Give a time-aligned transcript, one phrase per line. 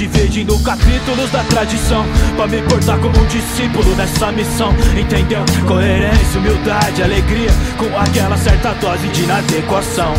[0.00, 2.02] dividindo capítulos da tradição.
[2.34, 5.40] Pra me portar como um discípulo nessa missão, entendeu?
[5.68, 10.14] Coerência, humildade, alegria, com aquela certa dose de inadequação.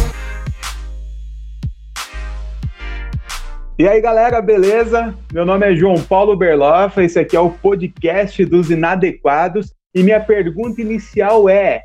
[3.80, 5.16] E aí galera, beleza?
[5.34, 10.20] Meu nome é João Paulo Berlofa, esse aqui é o podcast dos inadequados e minha
[10.20, 11.82] pergunta inicial é: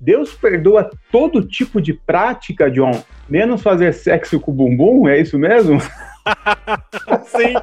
[0.00, 3.02] Deus perdoa todo tipo de prática, John?
[3.28, 5.06] Menos fazer sexo com o bumbum?
[5.06, 5.78] É isso mesmo?
[7.26, 7.54] Sim.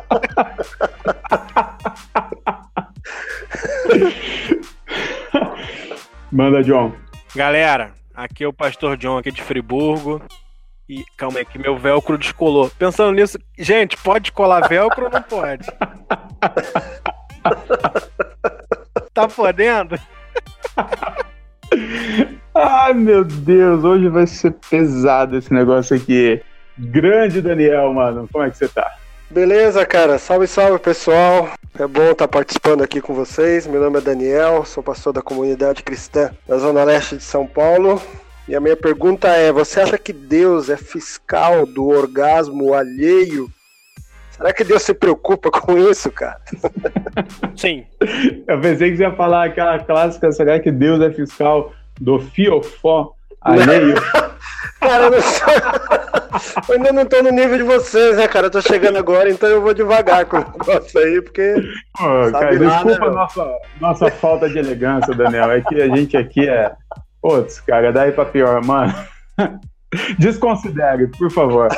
[6.32, 6.94] Manda, John.
[7.36, 10.22] Galera, aqui é o Pastor John, aqui de Friburgo.
[10.88, 12.70] E calma aí, que meu velcro descolou.
[12.78, 15.66] Pensando nisso, gente, pode colar velcro ou não pode?
[19.14, 19.98] tá podendo?
[22.54, 26.42] Ai, meu Deus, hoje vai ser pesado esse negócio aqui.
[26.84, 28.92] Grande Daniel, mano, como é que você tá?
[29.30, 30.18] Beleza, cara.
[30.18, 31.52] Salve, salve, pessoal.
[31.78, 33.68] É bom estar participando aqui com vocês.
[33.68, 38.02] Meu nome é Daniel, sou pastor da comunidade cristã da Zona Leste de São Paulo.
[38.48, 43.48] E a minha pergunta é: você acha que Deus é fiscal do orgasmo alheio?
[44.32, 46.42] Será que Deus se preocupa com isso, cara?
[47.56, 47.86] Sim.
[48.48, 53.14] Eu pensei que você ia falar aquela clássica: será que Deus é fiscal do fiofó
[53.42, 53.96] alheio?
[54.80, 55.54] cara, eu, não sou...
[56.70, 58.48] eu ainda não tô no nível de vocês, né, cara?
[58.48, 61.56] Eu tô chegando agora, então eu vou devagar com o negócio aí, porque.
[61.98, 65.52] Pô, cara, desculpa a nossa, nossa falta de elegância, Daniel.
[65.52, 66.72] É que a gente aqui é.
[67.22, 68.94] Putz, cara, daí pra pior, mano.
[70.18, 71.70] Desconsidere, por favor.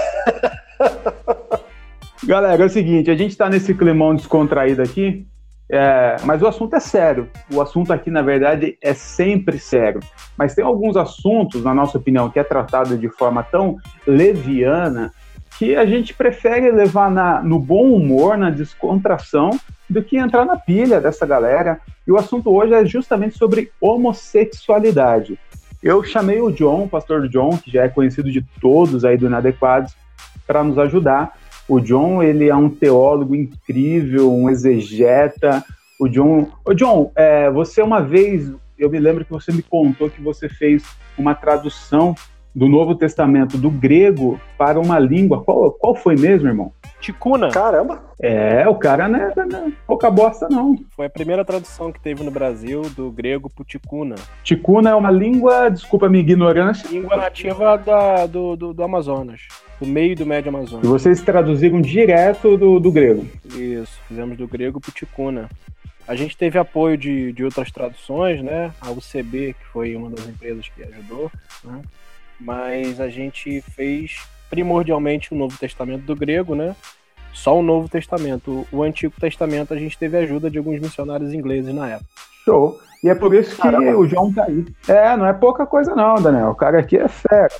[2.25, 5.27] Galera, é o seguinte, a gente tá nesse climão descontraído aqui,
[5.69, 7.30] é, mas o assunto é sério.
[7.52, 10.02] O assunto aqui, na verdade, é sempre sério.
[10.38, 15.11] Mas tem alguns assuntos, na nossa opinião, que é tratado de forma tão leviana
[15.58, 19.52] que a gente prefere levar na, no bom humor, na descontração,
[19.89, 21.80] do que entrar na pilha dessa galera.
[22.05, 25.39] E o assunto hoje é justamente sobre homossexualidade.
[25.81, 29.27] Eu chamei o John, o pastor John, que já é conhecido de todos aí do
[29.27, 29.95] Inadequados,
[30.48, 31.33] para nos ajudar.
[31.67, 35.63] O John, ele é um teólogo incrível, um exegeta.
[35.99, 40.09] O John, o John, é, você uma vez, eu me lembro que você me contou
[40.09, 40.83] que você fez
[41.17, 42.15] uma tradução
[42.55, 45.43] do Novo Testamento do grego para uma língua.
[45.43, 46.71] Qual, qual foi mesmo, irmão?
[46.99, 47.49] Ticuna.
[47.49, 48.01] Caramba!
[48.21, 50.77] É, o cara não é, não é pouca bosta, não.
[50.95, 54.15] Foi a primeira tradução que teve no Brasil do grego pro ticuna.
[54.43, 56.89] Ticuna é uma língua, desculpa a minha ignorância.
[56.89, 59.41] Língua nativa da, do, do, do Amazonas,
[59.83, 60.83] do meio do Médio Amazonas.
[60.83, 63.27] E vocês traduziram direto do, do grego.
[63.45, 65.49] Isso, fizemos do grego pro ticuna.
[66.08, 68.72] A gente teve apoio de, de outras traduções, né?
[68.82, 71.32] A UCB, que foi uma das empresas que ajudou,
[71.64, 71.82] né?
[72.39, 74.17] Mas a gente fez
[74.49, 76.76] primordialmente o Novo Testamento do grego, né?
[77.33, 78.67] Só o Novo Testamento.
[78.72, 82.10] O Antigo Testamento a gente teve ajuda de alguns missionários ingleses na época.
[82.43, 82.80] Show.
[83.04, 83.98] E é por isso que Caramba.
[83.98, 84.66] o João tá aí.
[84.88, 86.49] É, não é pouca coisa não, Daniel.
[86.49, 87.54] O cara aqui é fera.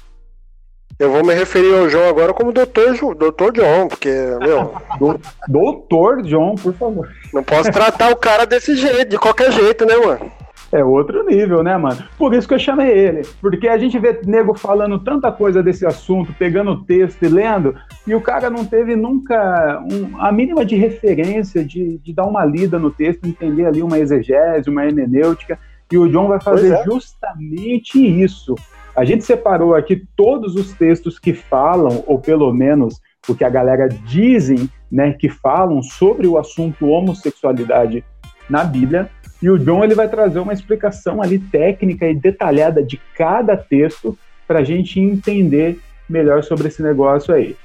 [1.04, 4.10] Eu vou me referir ao João agora como doutor, doutor John, porque,
[4.40, 4.74] meu.
[4.98, 5.20] Do,
[5.50, 7.10] doutor John, por favor.
[7.34, 10.32] Não posso tratar o cara desse jeito, de qualquer jeito, né, mano?
[10.72, 12.02] É outro nível, né, mano?
[12.18, 13.24] Por isso que eu chamei ele.
[13.42, 17.76] Porque a gente vê nego falando tanta coisa desse assunto, pegando o texto e lendo,
[18.08, 22.46] e o cara não teve nunca um, a mínima de referência de, de dar uma
[22.46, 25.60] lida no texto, entender ali uma exegese, uma hermenêutica.
[25.92, 26.84] E o John vai fazer é.
[26.86, 28.56] justamente isso.
[28.96, 33.50] A gente separou aqui todos os textos que falam, ou pelo menos o que a
[33.50, 38.04] galera dizem, né, que falam sobre o assunto homossexualidade
[38.50, 39.10] na Bíblia
[39.42, 44.18] e o John ele vai trazer uma explicação ali técnica e detalhada de cada texto
[44.48, 47.56] para a gente entender melhor sobre esse negócio aí.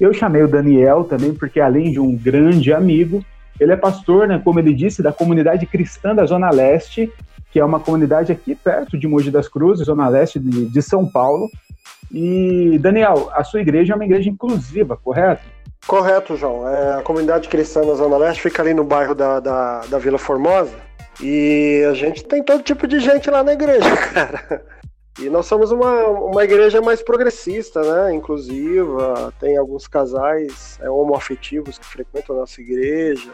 [0.00, 3.24] Eu chamei o Daniel também porque além de um grande amigo,
[3.60, 7.12] ele é pastor, né, como ele disse, da comunidade cristã da Zona Leste,
[7.50, 11.06] que é uma comunidade aqui perto de Mogi das Cruzes, Zona Leste de, de São
[11.06, 11.48] Paulo.
[12.12, 15.42] E, Daniel, a sua igreja é uma igreja inclusiva, correto?
[15.86, 16.68] Correto, João.
[16.68, 20.18] É, a comunidade cristã da Zona Leste fica ali no bairro da, da, da Vila
[20.18, 20.76] Formosa.
[21.20, 24.62] E a gente tem todo tipo de gente lá na igreja, cara.
[25.18, 28.14] E nós somos uma, uma igreja mais progressista, né?
[28.14, 29.32] Inclusiva.
[29.40, 33.30] Tem alguns casais é, homoafetivos que frequentam a nossa igreja.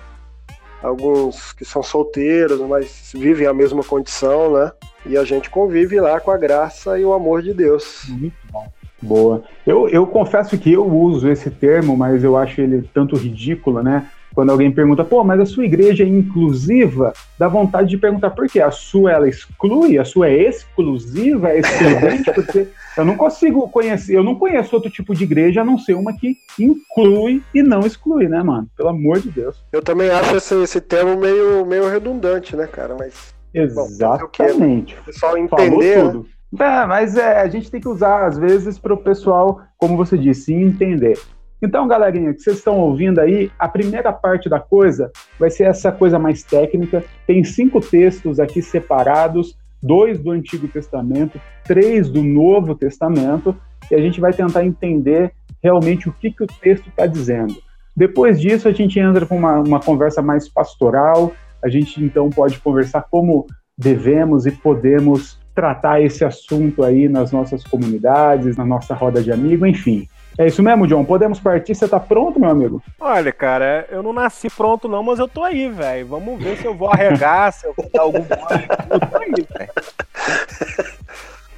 [0.84, 4.70] Alguns que são solteiros, mas vivem a mesma condição, né?
[5.06, 8.04] E a gente convive lá com a graça e o amor de Deus.
[8.08, 8.66] Muito bom.
[9.00, 9.42] Boa.
[9.66, 14.06] Eu, eu confesso que eu uso esse termo, mas eu acho ele tanto ridículo, né?
[14.34, 18.48] Quando alguém pergunta, pô, mas a sua igreja é inclusiva, dá vontade de perguntar por
[18.48, 18.60] quê?
[18.60, 19.98] A sua ela exclui?
[19.98, 21.50] A sua é exclusiva?
[21.50, 22.30] É excludente?
[22.34, 22.66] Porque
[22.96, 26.12] eu não consigo conhecer, eu não conheço outro tipo de igreja a não ser uma
[26.12, 28.68] que inclui e não exclui, né, mano?
[28.76, 29.64] Pelo amor de Deus.
[29.72, 32.96] Eu também acho esse, esse termo meio, meio redundante, né, cara?
[32.98, 33.34] Mas.
[33.54, 34.94] Exatamente.
[34.94, 35.94] Bom, o pessoal entender.
[35.94, 36.26] Falou tudo.
[36.52, 36.82] Né?
[36.82, 40.16] É, mas é, a gente tem que usar, às vezes, para o pessoal, como você
[40.16, 41.18] disse, entender.
[41.62, 45.90] Então, galerinha, que vocês estão ouvindo aí, a primeira parte da coisa vai ser essa
[45.90, 47.02] coisa mais técnica.
[47.26, 53.56] Tem cinco textos aqui separados, dois do Antigo Testamento, três do Novo Testamento,
[53.90, 57.54] e a gente vai tentar entender realmente o que, que o texto está dizendo.
[57.96, 62.58] Depois disso, a gente entra com uma, uma conversa mais pastoral, a gente então pode
[62.58, 63.46] conversar como
[63.76, 69.64] devemos e podemos tratar esse assunto aí nas nossas comunidades, na nossa roda de amigo,
[69.64, 70.08] enfim.
[70.36, 71.04] É isso mesmo, John?
[71.04, 71.74] Podemos partir?
[71.74, 72.82] Você tá pronto, meu amigo?
[72.98, 76.06] Olha, cara, eu não nasci pronto não, mas eu tô aí, velho.
[76.08, 78.66] Vamos ver se eu vou arregar, se eu vou dar algum mole.
[78.90, 80.94] Eu tô aí, velho.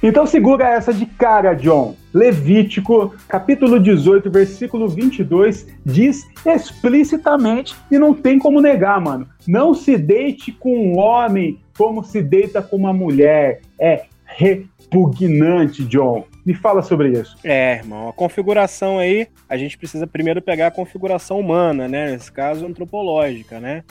[0.01, 1.95] Então segura essa de cara, John.
[2.13, 9.27] Levítico, capítulo 18, versículo 22, diz explicitamente, e não tem como negar, mano.
[9.47, 13.61] Não se deite com um homem como se deita com uma mulher.
[13.79, 16.25] É repugnante, John.
[16.47, 17.35] Me fala sobre isso.
[17.43, 22.09] É, irmão, a configuração aí, a gente precisa primeiro pegar a configuração humana, né?
[22.11, 23.83] Nesse caso, antropológica, né?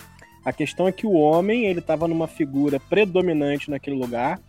[0.43, 4.41] A questão é que o homem, ele estava numa figura predominante naquele lugar.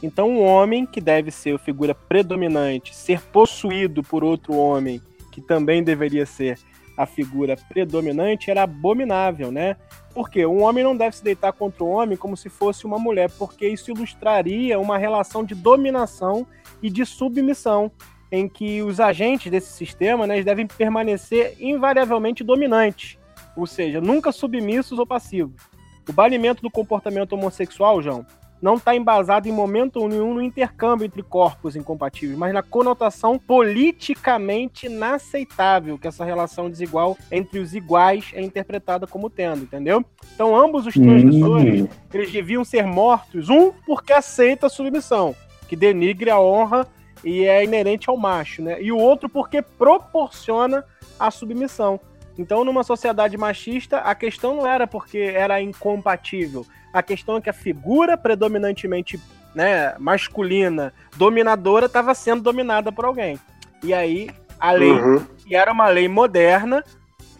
[0.00, 5.00] Então, um homem que deve ser a figura predominante, ser possuído por outro homem,
[5.32, 6.60] que também deveria ser
[6.96, 9.74] a figura predominante, era abominável, né?
[10.14, 13.28] Porque um homem não deve se deitar contra o homem como se fosse uma mulher,
[13.36, 16.46] porque isso ilustraria uma relação de dominação
[16.82, 17.90] e de submissão,
[18.30, 23.18] em que os agentes desse sistema né, devem permanecer invariavelmente dominantes,
[23.56, 25.62] ou seja, nunca submissos ou passivos.
[26.08, 28.24] O banimento do comportamento homossexual, João,
[28.60, 34.86] não está embasado em momento nenhum no intercâmbio entre corpos incompatíveis, mas na conotação politicamente
[34.86, 40.04] inaceitável que essa relação desigual entre os iguais é interpretada como tendo, entendeu?
[40.34, 41.88] Então, ambos os transgressores, uhum.
[42.12, 45.34] eles deviam ser mortos, um porque aceita a submissão,
[45.68, 46.86] que denigre a honra
[47.24, 48.80] e é inerente ao macho, né?
[48.80, 50.84] E o outro porque proporciona
[51.18, 52.00] a submissão.
[52.38, 56.66] Então, numa sociedade machista, a questão não era porque era incompatível.
[56.92, 59.18] A questão é que a figura predominantemente
[59.54, 63.40] né, masculina, dominadora, estava sendo dominada por alguém.
[63.82, 64.28] E aí,
[64.60, 65.24] a lei, uhum.
[65.38, 66.84] que era uma lei moderna,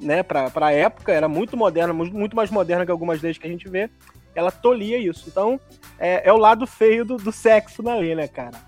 [0.00, 3.50] né, para a época, era muito moderna, muito mais moderna que algumas leis que a
[3.50, 3.90] gente vê,
[4.36, 5.24] ela tolia isso.
[5.28, 5.58] Então,
[5.98, 8.58] é, é o lado feio do, do sexo na lei, né, cara?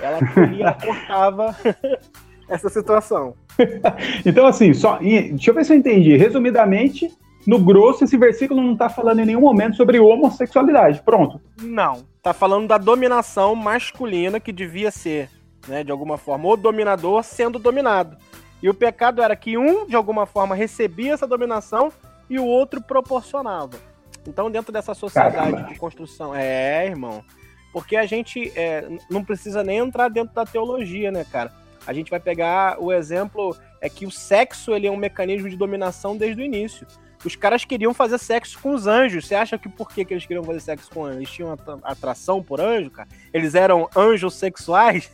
[0.00, 1.56] Ela tolia, ela cortava
[2.48, 3.34] essa situação.
[4.24, 6.16] então, assim, só, deixa eu ver se eu entendi.
[6.16, 7.12] Resumidamente,
[7.46, 11.02] no grosso, esse versículo não está falando em nenhum momento sobre homossexualidade.
[11.04, 11.40] Pronto.
[11.60, 12.04] Não.
[12.16, 15.30] Está falando da dominação masculina que devia ser,
[15.66, 18.16] né, de alguma forma, o dominador sendo dominado.
[18.62, 21.92] E o pecado era que um, de alguma forma, recebia essa dominação
[22.28, 23.78] e o outro proporcionava.
[24.26, 25.62] Então, dentro dessa sociedade Caramba.
[25.68, 26.34] de construção.
[26.34, 27.24] É, irmão.
[27.72, 31.52] Porque a gente é, não precisa nem entrar dentro da teologia, né, cara?
[31.86, 35.56] A gente vai pegar o exemplo é que o sexo ele é um mecanismo de
[35.56, 36.86] dominação desde o início.
[37.24, 39.26] Os caras queriam fazer sexo com os anjos.
[39.26, 41.16] Você acha que por que, que eles queriam fazer sexo com anjos?
[41.16, 43.08] Eles tinham atração por anjo, cara?
[43.32, 45.10] Eles eram anjos sexuais?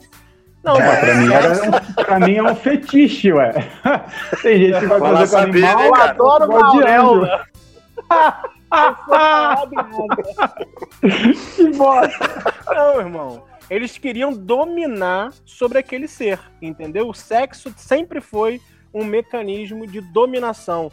[0.62, 3.52] Não, é, pra, mim era pra mim é um fetiche, ué.
[4.42, 7.22] Tem gente que vai fazer com animal, né, eu adoro Maurel.
[11.56, 12.54] que bosta.
[12.66, 13.44] Não, irmão.
[13.70, 17.08] Eles queriam dominar sobre aquele ser, entendeu?
[17.08, 18.60] O sexo sempre foi
[18.92, 20.92] um mecanismo de dominação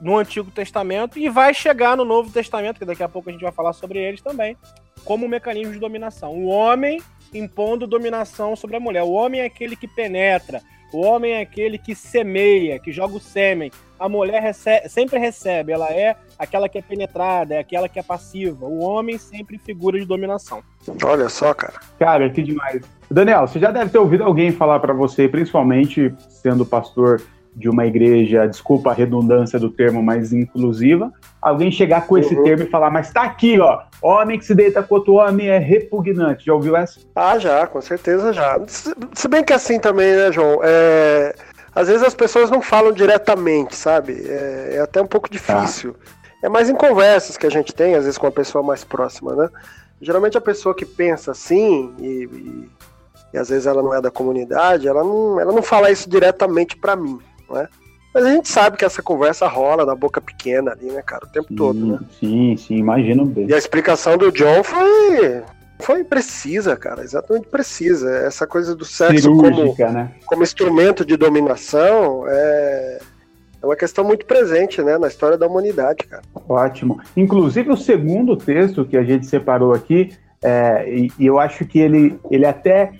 [0.00, 3.42] no Antigo Testamento e vai chegar no Novo Testamento, que daqui a pouco a gente
[3.42, 4.56] vai falar sobre eles também,
[5.04, 6.32] como um mecanismo de dominação.
[6.32, 7.00] O homem
[7.32, 9.02] impondo dominação sobre a mulher.
[9.02, 13.20] O homem é aquele que penetra, o homem é aquele que semeia, que joga o
[13.20, 13.70] sêmen.
[13.98, 18.02] A mulher recebe, sempre recebe, ela é aquela que é penetrada, é aquela que é
[18.02, 18.64] passiva.
[18.64, 20.62] O homem sempre figura de dominação.
[21.04, 21.74] Olha só, cara.
[21.98, 22.82] Cara, que demais.
[23.10, 27.20] Daniel, você já deve ter ouvido alguém falar para você, principalmente sendo pastor
[27.58, 31.12] de uma igreja, desculpa a redundância do termo, mais inclusiva,
[31.42, 32.44] alguém chegar com esse uhum.
[32.44, 35.58] termo e falar, mas tá aqui, ó, homem que se deita com outro homem é
[35.58, 36.46] repugnante.
[36.46, 37.00] Já ouviu essa?
[37.16, 38.60] Ah, já, com certeza já.
[39.12, 40.60] Se bem que é assim também, né, João?
[40.62, 41.34] É...
[41.74, 44.24] Às vezes as pessoas não falam diretamente, sabe?
[44.24, 45.94] É, é até um pouco difícil.
[45.94, 45.98] Tá.
[46.44, 49.34] É mais em conversas que a gente tem, às vezes com a pessoa mais próxima,
[49.34, 49.48] né?
[50.00, 52.70] Geralmente a pessoa que pensa assim e, e,
[53.34, 56.76] e às vezes ela não é da comunidade, ela não, ela não fala isso diretamente
[56.76, 57.18] para mim.
[57.50, 57.68] Né?
[58.14, 61.28] Mas a gente sabe que essa conversa rola na boca pequena ali, né, cara, o
[61.28, 61.98] tempo sim, todo, né?
[62.18, 63.46] Sim, sim, imagino bem.
[63.46, 65.42] E a explicação do John foi
[65.80, 68.10] foi precisa, cara, exatamente precisa.
[68.10, 70.12] Essa coisa do sexo como, né?
[70.26, 72.98] como instrumento de dominação é,
[73.62, 76.22] é uma questão muito presente, né, na história da humanidade, cara.
[76.48, 77.00] Ótimo.
[77.16, 80.12] Inclusive o segundo texto que a gente separou aqui,
[80.42, 82.92] é, e, e, eu acho que ele, ele até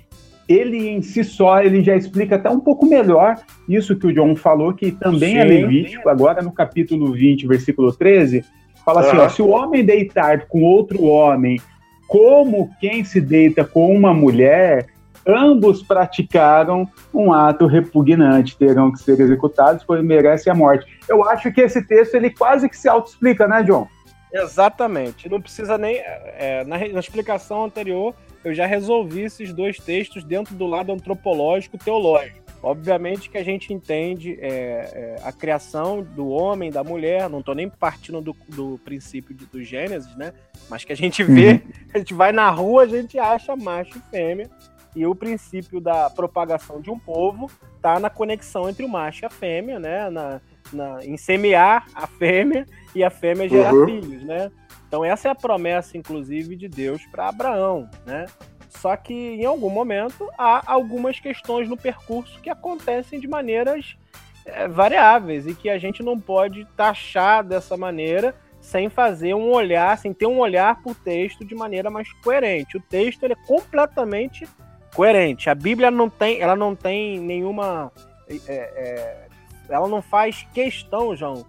[0.48, 3.36] ele em si só ele já explica até um pouco melhor
[3.68, 5.54] isso que o John falou, que também é Sim.
[5.54, 8.44] é Levítico, agora no capítulo 20, versículo 13,
[8.84, 11.60] fala assim: ó, se o homem deitar com outro homem
[12.08, 14.86] como quem se deita com uma mulher,
[15.26, 20.86] ambos praticaram um ato repugnante, terão que ser executados, pois merecem a morte.
[21.06, 23.86] Eu acho que esse texto ele quase que se auto-explica, né, John?
[24.32, 25.28] Exatamente.
[25.28, 25.96] Não precisa nem.
[25.96, 28.14] É, na, na, explicação anterior,
[28.44, 32.38] eu já resolvi esses dois textos dentro do lado antropológico teológico.
[32.62, 37.54] Obviamente que a gente entende é, é, a criação do homem, da mulher, não estou
[37.54, 40.32] nem partindo do, do princípio de, do Gênesis, né?
[40.68, 41.60] Mas que a gente vê, uhum.
[41.94, 44.50] a gente vai na rua, a gente acha macho e fêmea,
[44.96, 49.26] e o princípio da propagação de um povo está na conexão entre o macho e
[49.26, 50.10] a fêmea, né?
[50.10, 50.40] Na,
[50.72, 53.86] na, em semear a fêmea e a fêmea gerar uhum.
[53.86, 54.50] filhos, né?
[54.88, 58.26] Então essa é a promessa, inclusive, de Deus para Abraão, né?
[58.70, 63.96] Só que em algum momento há algumas questões no percurso que acontecem de maneiras
[64.44, 69.96] é, variáveis e que a gente não pode taxar dessa maneira sem fazer um olhar,
[69.98, 72.76] sem ter um olhar para o texto de maneira mais coerente.
[72.76, 74.46] O texto ele é completamente
[74.94, 75.48] coerente.
[75.48, 77.92] A Bíblia não tem, ela não tem nenhuma,
[78.28, 79.26] é, é,
[79.68, 81.46] ela não faz questão, João,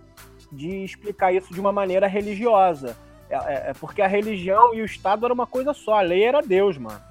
[0.51, 2.95] de explicar isso de uma maneira religiosa.
[3.29, 5.95] É, é, é porque a religião e o Estado era uma coisa só.
[5.95, 7.01] A lei era Deus, mano.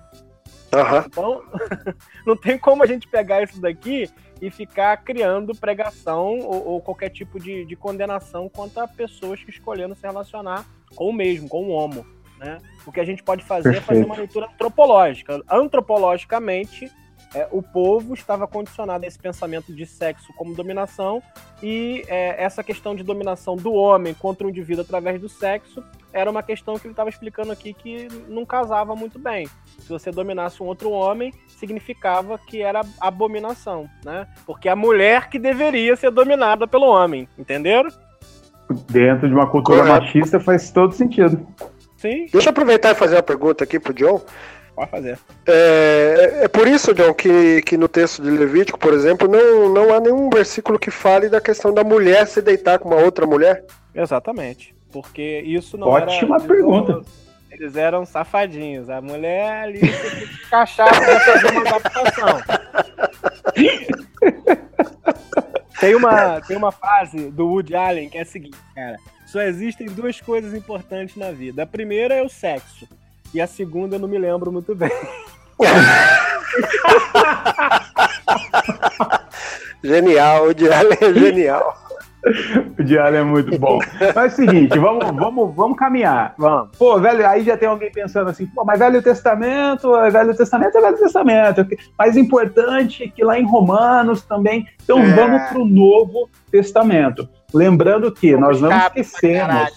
[0.72, 1.04] Uhum.
[1.06, 1.42] Então,
[2.26, 4.10] não tem como a gente pegar isso daqui
[4.40, 9.94] e ficar criando pregação ou, ou qualquer tipo de, de, condenação contra pessoas que escolheram
[9.94, 12.06] se relacionar com o mesmo, com o homo.
[12.38, 12.58] Né?
[12.86, 13.90] O que a gente pode fazer Perfeito.
[13.90, 15.42] é fazer uma leitura antropológica.
[15.50, 16.90] Antropologicamente,
[17.34, 21.22] é, o povo estava condicionado a esse pensamento de sexo como dominação
[21.62, 26.30] e é, essa questão de dominação do homem contra o indivíduo através do sexo era
[26.30, 29.46] uma questão que ele estava explicando aqui que não casava muito bem.
[29.78, 34.26] Se você dominasse um outro homem, significava que era abominação, né?
[34.46, 37.90] Porque a mulher que deveria ser dominada pelo homem, entenderam?
[38.90, 40.00] Dentro de uma cultura Correto.
[40.02, 41.46] machista faz todo sentido.
[41.98, 42.26] Sim.
[42.32, 44.20] Deixa eu aproveitar e fazer uma pergunta aqui pro John.
[44.78, 45.18] Pode fazer.
[45.44, 49.92] É, é por isso, John, que, que no texto de Levítico, por exemplo, não, não
[49.92, 53.64] há nenhum versículo que fale da questão da mulher se deitar com uma outra mulher.
[53.92, 54.72] Exatamente.
[54.92, 56.44] Porque isso não Ótima era.
[56.44, 57.00] pergunta.
[57.50, 58.88] Eles eram safadinhos.
[58.88, 59.80] A mulher ali
[60.46, 62.40] encaixava pra fazer uma adaptação.
[65.80, 68.96] tem, uma, tem uma frase do Woody Allen que é a seguinte, cara.
[69.26, 71.64] Só existem duas coisas importantes na vida.
[71.64, 72.86] A primeira é o sexo.
[73.32, 74.90] E a segunda eu não me lembro muito bem.
[79.82, 81.88] genial, o Diário é genial.
[82.78, 83.78] O diário é muito bom.
[84.14, 86.34] Mas é o seguinte, vamos, vamos, vamos caminhar.
[86.36, 86.76] Vamos.
[86.76, 90.76] Pô, velho, aí já tem alguém pensando assim, pô, mas Velho Testamento, é Velho Testamento
[90.76, 91.66] é Velho Testamento.
[91.96, 94.66] Mais importante que lá em Romanos também.
[94.82, 95.14] Então é.
[95.14, 97.28] vamos para o Novo Testamento.
[97.54, 99.70] Lembrando que nós não esquecemos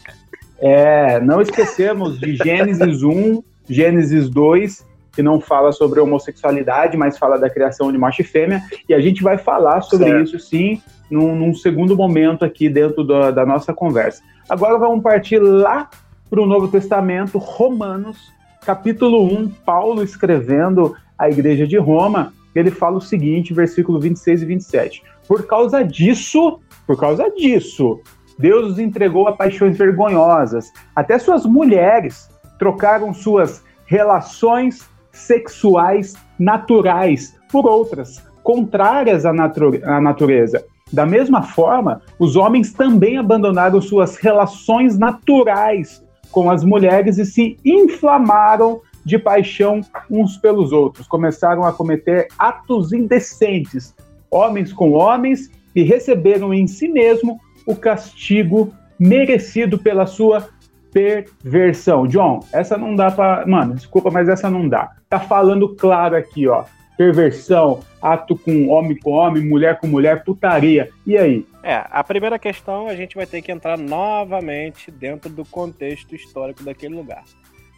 [0.61, 7.37] é, não esquecemos de Gênesis 1, Gênesis 2, que não fala sobre homossexualidade, mas fala
[7.37, 10.23] da criação de macho e fêmea, e a gente vai falar sobre certo.
[10.23, 14.21] isso sim num, num, segundo momento aqui dentro da, da nossa conversa.
[14.47, 15.89] Agora vamos partir lá
[16.29, 18.31] para o Novo Testamento, Romanos,
[18.65, 24.45] capítulo 1, Paulo escrevendo à igreja de Roma, ele fala o seguinte, versículo 26 e
[24.45, 25.03] 27.
[25.27, 27.99] Por causa disso, por causa disso,
[28.41, 30.73] Deus os entregou a paixões vergonhosas.
[30.95, 40.65] Até suas mulheres trocaram suas relações sexuais naturais por outras, contrárias à, natu à natureza.
[40.91, 47.57] Da mesma forma, os homens também abandonaram suas relações naturais com as mulheres e se
[47.63, 51.07] inflamaram de paixão uns pelos outros.
[51.07, 53.93] Começaram a cometer atos indecentes,
[54.29, 60.49] homens com homens, e receberam em si mesmo o castigo merecido pela sua
[60.91, 62.05] perversão.
[62.05, 64.91] John, essa não dá para, mano, desculpa, mas essa não dá.
[65.09, 66.65] Tá falando claro aqui, ó.
[66.97, 70.89] Perversão, ato com homem com homem, mulher com mulher, putaria.
[71.07, 71.45] E aí?
[71.63, 76.63] É, a primeira questão a gente vai ter que entrar novamente dentro do contexto histórico
[76.63, 77.23] daquele lugar.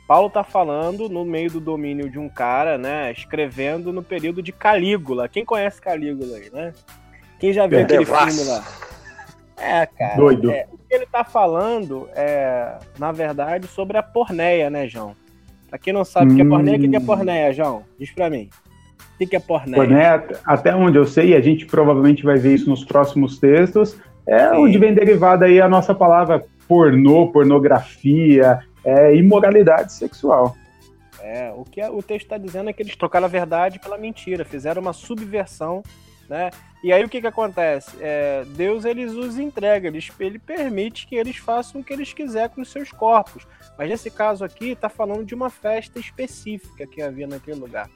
[0.08, 4.52] Paulo tá falando no meio do domínio de um cara, né, escrevendo no período de
[4.52, 5.30] Calígula.
[5.30, 6.74] Quem conhece Calígula aí, né?
[7.40, 8.64] Quem já viu aquele filme lá?
[9.58, 10.16] É, cara.
[10.16, 10.52] Doido.
[10.52, 15.16] É, o que ele tá falando é, na verdade, sobre a porneia, né, João?
[15.70, 17.06] Pra quem não sabe o que é porneia, o que é Hum.
[17.06, 17.84] porneia, João?
[18.00, 18.50] Diz pra mim.
[19.20, 19.76] O que é porneia?
[19.76, 23.98] Porné, até onde eu sei, e a gente provavelmente vai ver isso nos próximos textos,
[24.28, 24.56] é Sim.
[24.58, 30.56] onde vem derivada aí a nossa palavra pornô, pornografia, é, imoralidade sexual.
[31.22, 34.44] É, o que o texto está dizendo é que eles trocaram a verdade pela mentira,
[34.44, 35.82] fizeram uma subversão,
[36.34, 36.50] né?
[36.84, 37.96] E aí o que que acontece?
[38.02, 42.50] É, Deus eles os entrega, eles, ele permite que eles façam o que eles quiserem
[42.50, 43.46] com os seus corpos.
[43.78, 47.88] Mas nesse caso aqui está falando de uma festa específica que havia naquele lugar.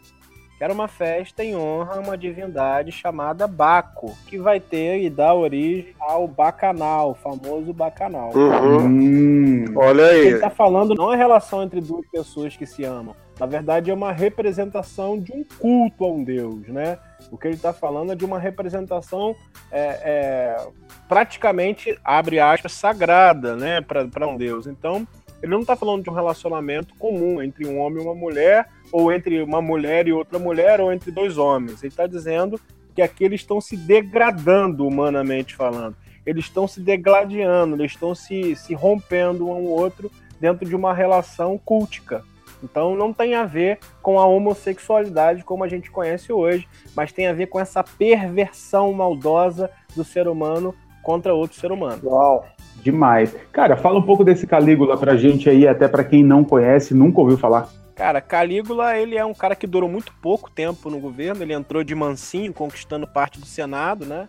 [0.56, 5.10] Que era uma festa em honra a uma divindade chamada Baco, que vai ter e
[5.10, 8.32] dar origem ao bacanal, o famoso bacanal.
[8.36, 8.86] Uhum.
[8.86, 10.34] Hum, Olha que ele aí.
[10.36, 13.16] está falando não é relação entre duas pessoas que se amam.
[13.40, 16.98] Na verdade, é uma representação de um culto a um Deus, né?
[17.32, 19.36] O que ele está falando é de uma representação
[19.72, 20.68] é, é,
[21.08, 23.82] praticamente, abre aspas, sagrada, né?
[23.82, 24.66] Para um Deus.
[24.66, 25.08] Então,
[25.42, 29.12] ele não está falando de um relacionamento comum entre um homem e uma mulher, ou
[29.12, 31.84] entre uma mulher e outra mulher, ou entre dois homens.
[31.84, 32.60] Ele está dizendo
[32.96, 35.96] que aqui eles estão se degradando, humanamente falando
[36.28, 40.94] eles estão se degladiando, eles estão se, se rompendo um ao outro dentro de uma
[40.94, 42.22] relação cultica.
[42.64, 47.28] Então não tem a ver com a homossexualidade como a gente conhece hoje, mas tem
[47.28, 50.74] a ver com essa perversão maldosa do ser humano
[51.04, 52.02] contra outro ser humano.
[52.04, 52.46] Uau.
[52.82, 53.36] demais.
[53.52, 57.22] Cara, fala um pouco desse Calígula pra gente aí, até pra quem não conhece, nunca
[57.22, 57.70] ouviu falar.
[57.96, 61.84] Cara, Calígula, ele é um cara que durou muito pouco tempo no governo, ele entrou
[61.84, 64.28] de mansinho, conquistando parte do Senado, né?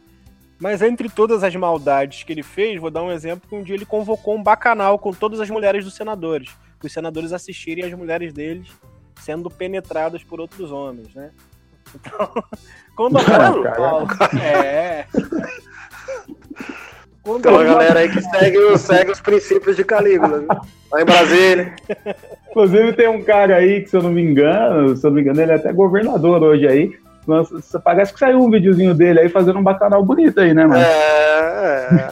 [0.59, 3.77] Mas entre todas as maldades que ele fez, vou dar um exemplo que um dia
[3.77, 7.93] ele convocou um bacanal com todas as mulheres dos senadores, para os senadores assistirem as
[7.93, 8.69] mulheres deles
[9.21, 11.31] sendo penetradas por outros homens, né?
[11.95, 12.31] Então,
[12.95, 13.75] quando Cara.
[13.75, 14.07] Paulo,
[14.43, 15.07] é.
[17.23, 20.49] Quando Então a galera aí que segue, os- segue os princípios de Calígula, viu?
[20.93, 21.77] Lá em Brasília.
[22.51, 25.23] Inclusive tem um cara aí que, se eu não me engano, se eu não me
[25.23, 26.99] engano, ele é até governador hoje aí.
[27.27, 27.49] Mas
[27.85, 30.81] Parece que saiu um videozinho dele aí fazendo um bacanal bonito aí, né, mano?
[30.83, 32.11] É, é.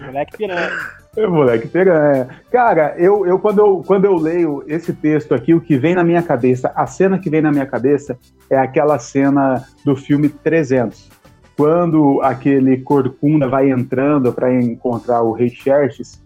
[0.06, 0.70] moleque piranha.
[1.16, 2.28] É, moleque, piranha.
[2.50, 6.02] Cara, eu, eu, quando eu quando eu leio esse texto aqui, o que vem na
[6.02, 8.18] minha cabeça, a cena que vem na minha cabeça
[8.50, 11.10] é aquela cena do filme 300.
[11.56, 16.20] Quando aquele corcunda vai entrando para encontrar o rei Xerxes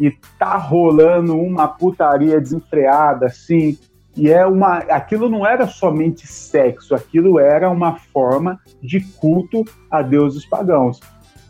[0.00, 3.78] e tá rolando uma putaria desenfreada, assim,
[4.16, 4.78] e é uma.
[4.78, 11.00] Aquilo não era somente sexo, aquilo era uma forma de culto a deuses pagãos.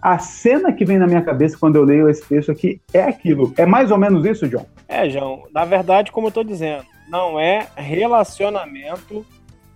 [0.03, 3.55] A cena que vem na minha cabeça quando eu leio esse texto aqui é aquilo.
[3.57, 4.67] É mais ou menos isso, John?
[4.89, 9.25] É, João, na verdade, como eu tô dizendo, não é relacionamento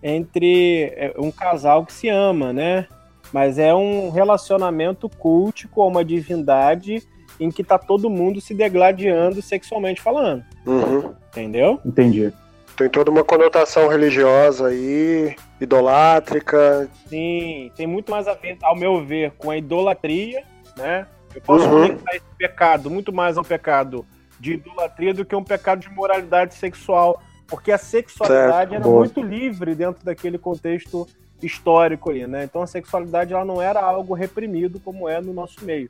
[0.03, 2.87] entre é, um casal que se ama, né?
[3.33, 7.03] Mas é um relacionamento cultico a uma divindade
[7.39, 11.13] em que tá todo mundo se degladiando sexualmente falando, Uhum.
[11.31, 11.81] entendeu?
[11.85, 12.33] Entendi.
[12.77, 16.89] Tem toda uma conotação religiosa aí, idolátrica.
[17.07, 20.45] Sim, tem muito mais a ver, ao meu ver, com a idolatria,
[20.77, 21.07] né?
[21.35, 21.83] Eu posso Uhum.
[21.83, 24.05] conectar esse pecado muito mais ao pecado
[24.39, 28.99] de idolatria do que um pecado de moralidade sexual, porque a sexualidade Certo, era boa.
[28.99, 31.07] muito livre dentro daquele contexto
[31.43, 32.45] histórico aí, né?
[32.45, 35.89] Então a sexualidade ela não era algo reprimido como é no nosso meio.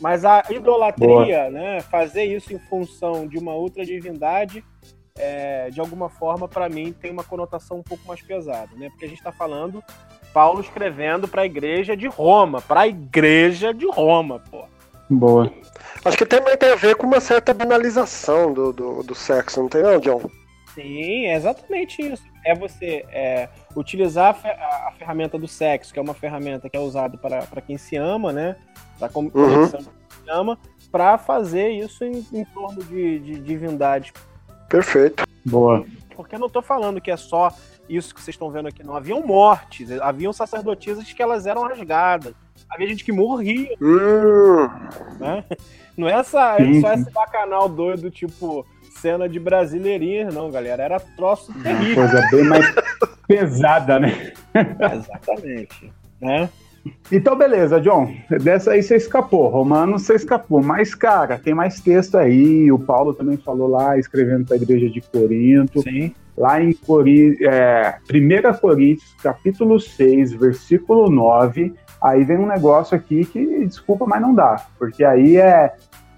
[0.00, 4.62] Mas a idolatria, né, fazer isso em função de uma outra divindade,
[5.18, 8.88] é, de alguma forma, para mim, tem uma conotação um pouco mais pesada, né?
[8.90, 9.82] Porque a gente está falando
[10.32, 14.64] Paulo escrevendo para a igreja de Roma, para a igreja de Roma, pô.
[15.10, 15.50] Boa.
[16.04, 19.68] Acho que também tem a ver com uma certa banalização do, do, do sexo, não
[19.68, 20.20] tem não, John?
[20.74, 22.22] Sim, é exatamente isso.
[22.44, 26.76] É você é, utilizar a, fe- a- ferramenta do sexo, que é uma ferramenta que
[26.76, 28.56] é usada para para quem se ama, né?
[28.98, 29.30] Para Uhum.
[29.70, 29.90] quem se
[30.28, 30.58] ama,
[30.92, 34.12] para fazer isso em, em torno de, de divindades
[34.68, 35.24] Perfeito.
[35.44, 35.84] Boa.
[36.14, 37.50] Porque eu não tô falando que é só
[37.88, 38.94] isso que vocês estão vendo aqui, não.
[38.96, 42.34] Haviam mortes, haviam sacerdotisas que elas eram rasgadas.
[42.68, 44.68] Havia gente que morria, Hum,
[45.18, 45.44] né?
[45.96, 47.00] Não é essa, Sim, só sim.
[47.02, 48.64] esse bacanal doido, tipo,
[49.00, 50.80] cena de brasileirinha, não, galera.
[50.84, 51.96] Era troço terrível.
[51.96, 52.72] Coisa bem mais
[53.26, 54.32] pesada, né?
[54.94, 55.92] Exatamente.
[56.20, 56.48] Né?
[57.10, 58.14] Então, beleza, John.
[58.42, 59.48] Dessa aí você escapou.
[59.48, 60.62] Romano, você escapou.
[60.62, 62.70] Mas, cara, tem mais texto aí.
[62.70, 65.82] O Paulo também falou lá, escrevendo para a igreja de Corinto.
[65.82, 66.14] Sim.
[66.36, 71.74] Lá em Cori é, 1 Coríntios, capítulo 6, versículo 9.
[72.00, 74.66] Aí vem um negócio aqui que, desculpa, mas não dá.
[74.78, 75.74] Porque aí é.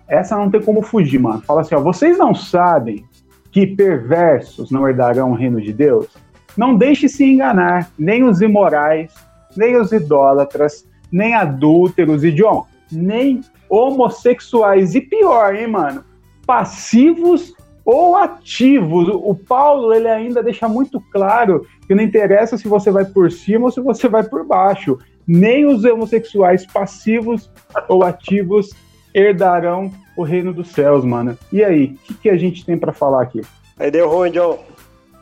[0.06, 1.40] Essa não tem como fugir, mano.
[1.42, 1.80] Fala assim, ó.
[1.80, 3.04] Vocês não sabem
[3.52, 6.08] que perversos não herdarão o reino de Deus?
[6.56, 9.12] Não deixe se enganar, nem os imorais,
[9.56, 14.94] nem os idólatras, nem adúlteros, e John, nem homossexuais.
[14.94, 16.04] E pior, hein, mano?
[16.46, 19.08] Passivos ou ativos.
[19.08, 23.66] O Paulo, ele ainda deixa muito claro que não interessa se você vai por cima
[23.66, 24.98] ou se você vai por baixo.
[25.26, 27.50] Nem os homossexuais passivos
[27.88, 28.70] ou ativos
[29.14, 31.36] herdarão o reino dos céus, mano.
[31.52, 33.40] E aí, o que, que, a gente tem para falar aqui?
[33.78, 34.58] Aí deu ruim, John.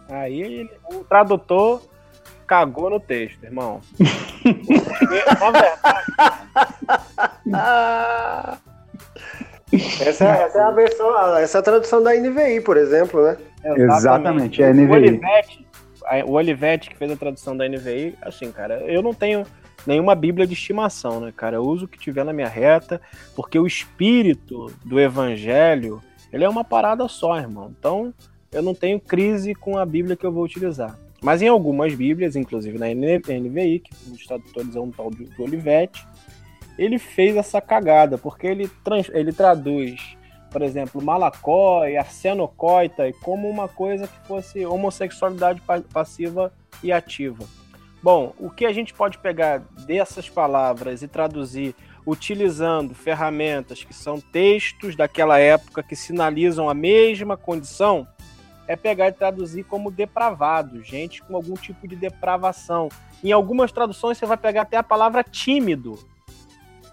[0.08, 1.82] Aí o tradutor
[2.48, 3.82] cagou no texto, irmão.
[5.38, 6.06] Na verdade.
[10.00, 13.36] essa, essa, é a versão, essa é a tradução da NVI, por exemplo, né?
[13.76, 14.86] Exatamente, é a NVI.
[14.86, 15.66] O Olivetti,
[16.26, 19.44] o Olivetti, que fez a tradução da NVI, assim, cara, eu não tenho
[19.86, 21.56] nenhuma Bíblia de estimação, né, cara?
[21.56, 22.98] Eu uso o que tiver na minha reta,
[23.36, 27.70] porque o espírito do evangelho, ele é uma parada só, irmão.
[27.78, 28.14] Então,
[28.50, 30.96] eu não tenho crise com a Bíblia que eu vou utilizar.
[31.20, 36.06] Mas em algumas Bíblias, inclusive na NVI, que os tradutores é um tal do Olivetti,
[36.78, 40.16] ele fez essa cagada, porque ele, trans, ele traduz,
[40.50, 45.60] por exemplo, malacói, arsenocoita como uma coisa que fosse homossexualidade
[45.92, 46.52] passiva
[46.82, 47.44] e ativa.
[48.00, 51.74] Bom, o que a gente pode pegar dessas palavras e traduzir
[52.06, 58.06] utilizando ferramentas que são textos daquela época que sinalizam a mesma condição,
[58.68, 62.90] é pegar e traduzir como depravado, gente com algum tipo de depravação.
[63.24, 65.98] Em algumas traduções você vai pegar até a palavra tímido.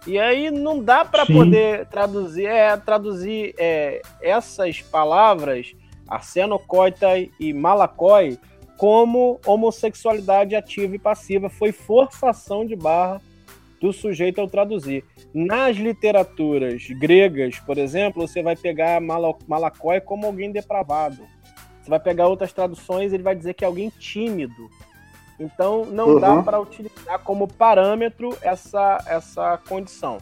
[0.08, 5.76] E aí não dá para poder traduzir, é, traduzir é, essas palavras,
[6.08, 7.08] arsenocoita
[7.40, 8.40] e malacói,
[8.78, 11.50] como homossexualidade ativa e passiva.
[11.50, 13.22] Foi forçação de barra
[13.82, 15.04] do sujeito ao traduzir.
[15.34, 21.35] Nas literaturas gregas, por exemplo, você vai pegar malacói como alguém depravado.
[21.86, 24.72] Você vai pegar outras traduções, ele vai dizer que é alguém tímido.
[25.40, 26.20] Então não uhum.
[26.20, 30.18] dá para utilizar como parâmetro essa, essa condição.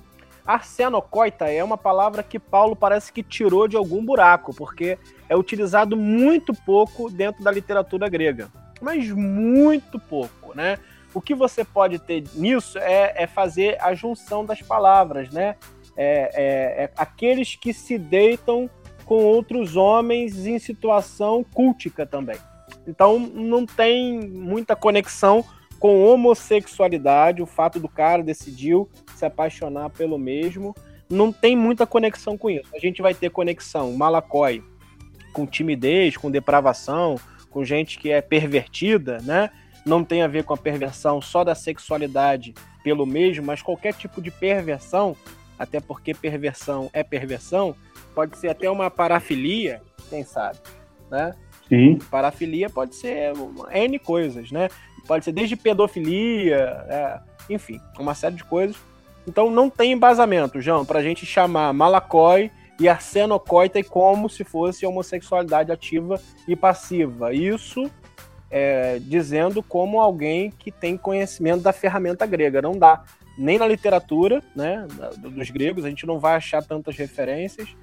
[0.45, 4.97] Arsenocoita é uma palavra que Paulo parece que tirou de algum buraco, porque
[5.30, 8.49] é utilizado muito pouco dentro da literatura grega.
[8.82, 10.78] Mas muito pouco, né?
[11.13, 15.56] O que você pode ter nisso é, é fazer a junção das palavras, né?
[15.95, 18.69] É, é, é aqueles que se deitam
[19.03, 22.37] com outros homens em situação cultica também.
[22.87, 25.43] Então não tem muita conexão
[25.79, 30.73] com homossexualidade, o fato do cara decidiu se apaixonar pelo mesmo,
[31.09, 32.69] não tem muita conexão com isso.
[32.73, 34.63] A gente vai ter conexão malacói
[35.33, 39.49] com timidez, com depravação, com gente que é pervertida, né?
[39.85, 44.21] Não tem a ver com a perversão só da sexualidade pelo mesmo, mas qualquer tipo
[44.21, 45.15] de perversão,
[45.59, 47.75] até porque perversão é perversão,
[48.13, 50.60] pode ser até uma parafilia, quem sabe,
[51.10, 51.34] né?
[51.67, 51.97] Sim.
[52.12, 53.34] Parafilia pode ser
[53.71, 54.69] N coisas, né?
[55.08, 58.76] Pode ser desde pedofilia, é, enfim, uma série de coisas.
[59.28, 64.86] Então não tem embasamento, João, para a gente chamar malacói e arsenocoita como se fosse
[64.86, 67.34] homossexualidade ativa e passiva.
[67.34, 67.89] Isso
[68.49, 72.62] é, dizendo como alguém que tem conhecimento da ferramenta grega.
[72.62, 73.04] Não dá.
[73.36, 74.86] Nem na literatura né,
[75.17, 77.76] dos gregos, a gente não vai achar tantas referências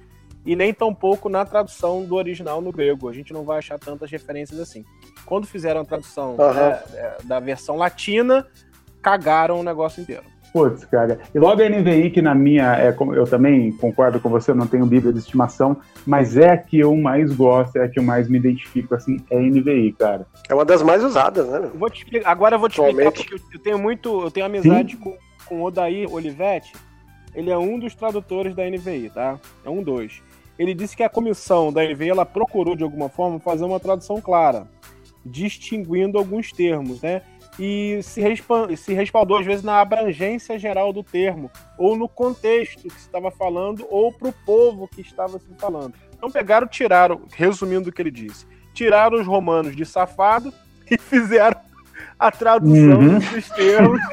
[0.45, 3.09] e nem tampouco na tradução do original no grego.
[3.09, 4.83] A gente não vai achar tantas referências assim.
[5.25, 6.53] Quando fizeram a tradução uhum.
[6.53, 6.81] né,
[7.23, 8.47] da versão latina,
[9.01, 10.23] cagaram o negócio inteiro.
[10.53, 11.19] Putz, cara.
[11.33, 14.67] E logo a NVI, que na minha, é, eu também concordo com você, eu não
[14.67, 18.03] tenho Bíblia de estimação, mas é a que eu mais gosto, é a que eu
[18.03, 20.27] mais me identifico, assim, é a NVI, cara.
[20.49, 21.69] É uma das mais usadas, né?
[21.73, 24.97] Vou te explicar, agora eu vou te explicar, porque eu tenho muito, eu tenho amizade
[24.97, 26.73] com, com o Odair Olivetti,
[27.33, 29.39] ele é um dos tradutores da NVI, tá?
[29.65, 30.21] É um dos
[30.57, 34.19] ele disse que a comissão da EV ela procurou de alguma forma fazer uma tradução
[34.21, 34.67] clara,
[35.25, 37.21] distinguindo alguns termos, né?
[37.59, 38.21] E se,
[38.77, 43.29] se respaldou às vezes na abrangência geral do termo, ou no contexto que se estava
[43.29, 45.93] falando, ou para o povo que estava se falando.
[46.15, 50.53] Então pegaram, tiraram, resumindo o que ele disse, tiraram os romanos de safado
[50.89, 51.59] e fizeram
[52.17, 53.19] a tradução uhum.
[53.19, 53.99] dos termos.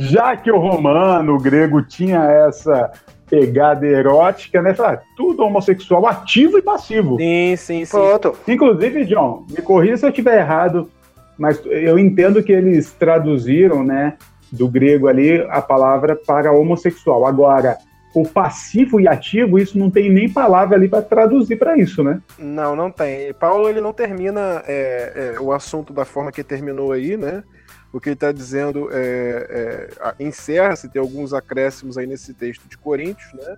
[0.00, 2.90] Já que o romano, o grego tinha essa
[3.30, 4.74] pegada erótica, né?
[4.74, 7.16] Falar, tudo homossexual ativo e passivo.
[7.16, 7.90] Sim, sim, sim.
[7.90, 8.36] Pronto.
[8.48, 10.90] Inclusive, John, me corrija se eu estiver errado,
[11.38, 14.14] mas eu entendo que eles traduziram, né,
[14.50, 17.24] do grego ali a palavra para homossexual.
[17.24, 17.78] Agora,
[18.12, 22.20] o passivo e ativo, isso não tem nem palavra ali para traduzir para isso, né?
[22.38, 23.32] Não, não tem.
[23.34, 27.44] Paulo ele não termina é, é, o assunto da forma que terminou aí, né?
[27.92, 32.78] O que ele está dizendo é, é encerra-se, tem alguns acréscimos aí nesse texto de
[32.78, 33.56] Coríntios, né?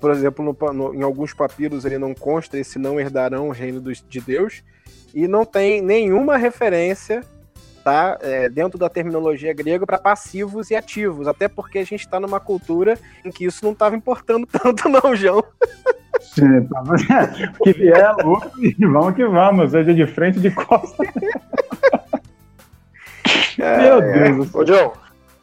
[0.00, 3.80] Por exemplo, no, no, em alguns papiros ele não consta esse não herdarão o reino
[3.80, 4.62] dos, de Deus,
[5.14, 7.22] e não tem nenhuma referência
[7.84, 8.18] tá?
[8.22, 12.40] É, dentro da terminologia grega para passivos e ativos, até porque a gente está numa
[12.40, 15.44] cultura em que isso não estava importando tanto, não, João.
[16.20, 16.82] Sim, tá
[17.62, 21.04] que vier lucro e vamos que vamos, seja de frente de costa.
[23.58, 24.54] É, Meu Deus.
[24.54, 24.58] É.
[24.58, 24.92] Ô, João,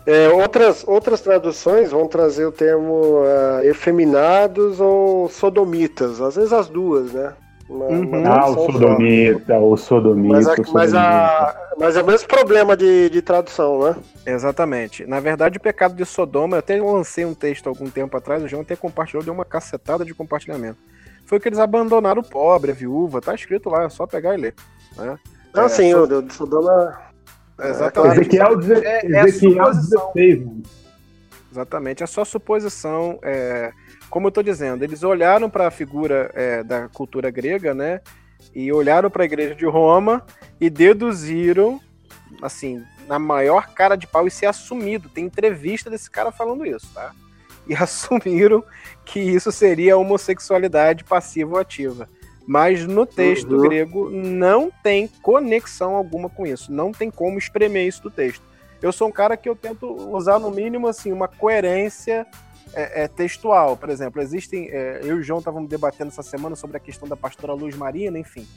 [0.06, 6.68] é, outras, outras traduções vão trazer o termo uh, efeminados ou sodomitas, às vezes as
[6.68, 7.34] duas, né?
[7.70, 8.20] Uma, uhum.
[8.20, 10.36] uma ah, o sodomita, o sodomita.
[10.36, 13.96] Mas, a, o mas, a, mas é o mesmo problema de, de tradução, né?
[14.26, 15.06] Exatamente.
[15.06, 18.48] Na verdade, o pecado de Sodoma, eu até lancei um texto algum tempo atrás, o
[18.48, 20.80] João até compartilhou, deu uma cacetada de compartilhamento.
[21.26, 24.42] Foi que eles abandonaram o pobre, a viúva, tá escrito lá, é só pegar e
[24.42, 24.56] ler.
[24.98, 25.18] Né?
[25.54, 27.11] Ah, é, sim, o de Sodoma.
[27.62, 28.22] É, exatamente.
[28.22, 30.64] Ezequiel, é, Ezequiel 16, mano.
[31.52, 33.20] Exatamente, é só suposição.
[33.22, 33.72] É,
[34.10, 38.02] como eu estou dizendo, eles olharam para a figura é, da cultura grega, né?
[38.56, 40.26] E olharam para a igreja de Roma
[40.60, 41.80] e deduziram,
[42.42, 45.08] assim, na maior cara de pau e ser assumido.
[45.10, 47.12] Tem entrevista desse cara falando isso, tá?
[47.68, 48.64] E assumiram
[49.06, 52.10] que isso seria homossexualidade passiva ou ativa.
[52.46, 53.62] Mas no texto uhum.
[53.62, 56.72] grego não tem conexão alguma com isso.
[56.72, 58.44] Não tem como espremer isso do texto.
[58.82, 62.26] Eu sou um cara que eu tento usar no mínimo assim uma coerência
[62.74, 63.78] é, é, textual.
[63.78, 64.70] Por exemplo, existem.
[64.70, 67.76] É, eu e o João estávamos debatendo essa semana sobre a questão da pastora Luz
[67.76, 68.48] Marina, enfim.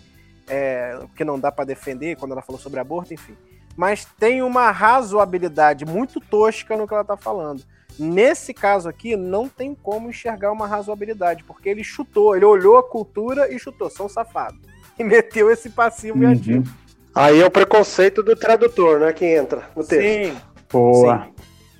[0.47, 3.37] É, que não dá para defender quando ela falou sobre aborto, enfim.
[3.77, 7.63] Mas tem uma razoabilidade muito tosca no que ela está falando.
[7.99, 12.83] Nesse caso aqui, não tem como enxergar uma razoabilidade, porque ele chutou, ele olhou a
[12.83, 14.57] cultura e chutou, são safado.
[14.97, 16.31] E meteu esse passivo uhum.
[16.31, 16.73] e ativo.
[17.13, 20.33] Aí é o preconceito do tradutor, né, que entra no texto.
[20.33, 20.37] Sim.
[20.71, 21.25] Boa.
[21.25, 21.35] Sim.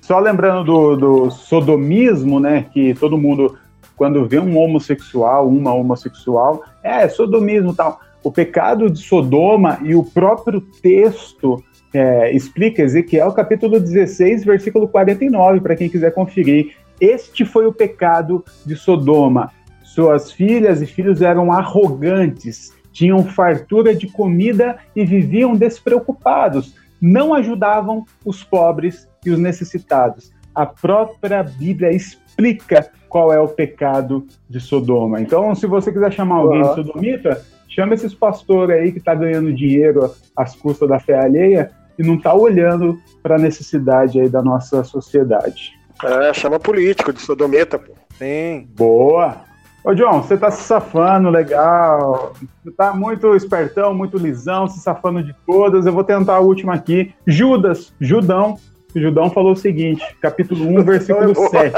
[0.05, 2.67] Só lembrando do, do sodomismo, né?
[2.71, 3.57] Que todo mundo,
[3.95, 7.99] quando vê um homossexual, uma homossexual, é sodomismo tal.
[8.23, 11.63] O pecado de Sodoma e o próprio texto
[11.95, 16.75] é, explica Ezequiel capítulo 16, versículo 49, para quem quiser conferir.
[16.99, 19.51] Este foi o pecado de Sodoma.
[19.83, 28.05] Suas filhas e filhos eram arrogantes, tinham fartura de comida e viviam despreocupados, não ajudavam
[28.25, 30.33] os pobres e os necessitados.
[30.53, 35.21] A própria Bíblia explica qual é o pecado de Sodoma.
[35.21, 39.53] Então, se você quiser chamar alguém de sodomita, chama esses pastores aí que está ganhando
[39.53, 44.41] dinheiro às custas da fé alheia e não está olhando para a necessidade aí da
[44.41, 45.73] nossa sociedade.
[46.03, 47.93] É, chama político de sodomita, pô.
[48.17, 48.67] Sim.
[48.75, 49.37] Boa.
[49.83, 52.33] Ô, John, você tá se safando, legal.
[52.63, 55.85] Você tá muito espertão, muito lisão, se safando de todas.
[55.85, 57.13] Eu vou tentar a última aqui.
[57.25, 58.57] Judas, Judão,
[58.95, 61.75] o Judão falou o seguinte, capítulo 1, versículo 7.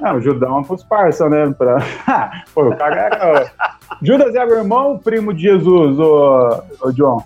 [0.00, 1.52] Não, o Judão é pros parça, né?
[1.58, 1.78] Pra...
[2.54, 3.52] Pô, o cara era...
[4.00, 7.22] Judas é o irmão primo de Jesus, ô, ô John?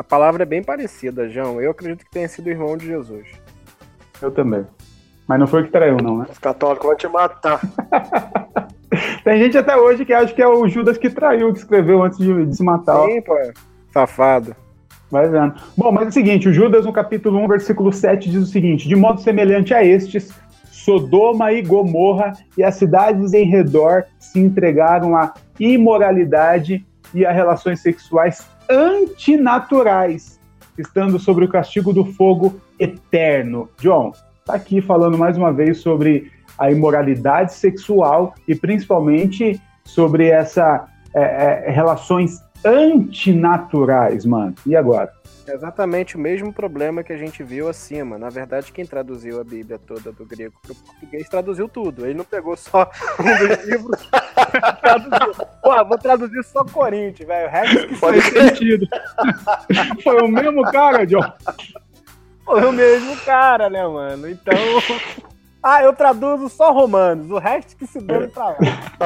[0.00, 1.60] A palavra é bem parecida, João.
[1.60, 3.28] Eu acredito que tenha sido irmão de Jesus.
[4.22, 4.64] Eu também.
[5.28, 6.26] Mas não foi o que traiu, não, né?
[6.32, 7.60] Os católicos vão te matar.
[9.22, 12.16] Tem gente até hoje que acha que é o Judas que traiu, que escreveu antes
[12.16, 13.04] de, de se matar.
[13.04, 13.36] Sim, pô.
[13.92, 14.56] Safado.
[15.10, 15.52] Vai vendo.
[15.76, 18.88] Bom, mas é o seguinte, o Judas, no capítulo 1, versículo 7, diz o seguinte:
[18.88, 20.32] De modo semelhante a estes,
[20.70, 27.82] Sodoma e Gomorra e as cidades em redor se entregaram à imoralidade e a relações
[27.82, 30.38] sexuais antinaturais,
[30.78, 33.68] estando sobre o castigo do fogo eterno.
[33.80, 34.12] John,
[34.46, 41.66] tá aqui falando mais uma vez sobre a imoralidade sexual e principalmente sobre essa é,
[41.66, 44.54] é, relações antinaturais, mano.
[44.66, 45.19] E agora?
[45.50, 48.16] É exatamente o mesmo problema que a gente viu acima.
[48.16, 52.06] Na verdade, quem traduziu a Bíblia toda do grego para o português traduziu tudo.
[52.06, 54.08] Ele não pegou só um dos livros.
[54.80, 55.46] traduziu.
[55.60, 57.48] Pô, vou traduzir só Corinthians, velho.
[57.48, 58.86] O resto que faz sentido.
[60.04, 61.32] Foi o mesmo cara, John.
[62.44, 64.30] Foi o mesmo cara, né, mano?
[64.30, 64.54] Então.
[65.62, 68.56] Ah, eu traduzo só romanos, o resto que se dane pra lá.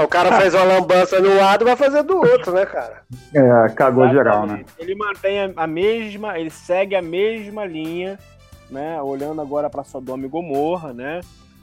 [0.05, 3.03] o cara fez uma lambança no lado, vai fazer do outro, né, cara?
[3.35, 3.41] É,
[3.71, 4.15] cagou Exatamente.
[4.15, 4.65] geral, né?
[4.79, 8.17] Ele mantém a mesma, ele segue a mesma linha,
[8.71, 9.03] né?
[9.03, 11.21] Olhando agora para Sodoma e Gomorra, né?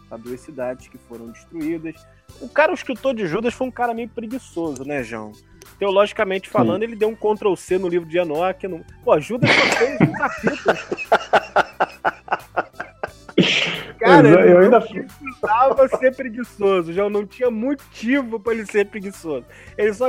[0.09, 1.95] As duas cidades que foram destruídas.
[2.41, 5.31] O cara, o escritor de Judas, foi um cara meio preguiçoso, né, João?
[5.79, 6.87] Teologicamente falando, Sim.
[6.89, 8.67] ele deu um Ctrl C no livro de Enoch.
[8.67, 8.83] No...
[9.05, 10.77] Pô, Judas só fez um capítulo.
[13.99, 19.45] Cara, eu, eu ainda precisava ser preguiçoso, já não tinha motivo para ele ser preguiçoso.
[19.77, 20.07] Ele só,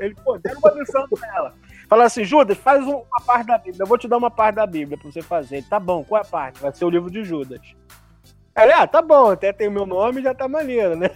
[0.00, 1.54] ele, pô, deram uma missão pra ela.
[1.88, 4.66] Fala assim, Judas, faz uma parte da Bíblia, eu vou te dar uma parte da
[4.66, 5.56] Bíblia pra você fazer.
[5.56, 6.60] Ele, tá bom, qual é a parte?
[6.60, 7.60] Vai ser o livro de Judas.
[8.56, 11.10] Ele, ah, tá bom, até tem o meu nome já tá maneiro, né?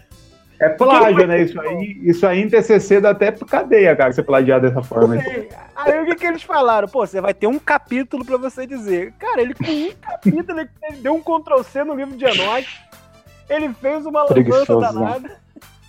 [0.60, 1.40] É plágio, né?
[1.40, 5.14] Isso aí, isso aí em TCC dá até cadeia, cara, você plagiar dessa forma.
[5.14, 6.86] Aí, aí o que, que eles falaram?
[6.86, 9.14] Pô, você vai ter um capítulo pra você dizer.
[9.18, 12.68] Cara, ele com um capítulo, ele deu um Ctrl C no livro de Enoch.
[13.48, 15.40] Ele fez uma lambança danada.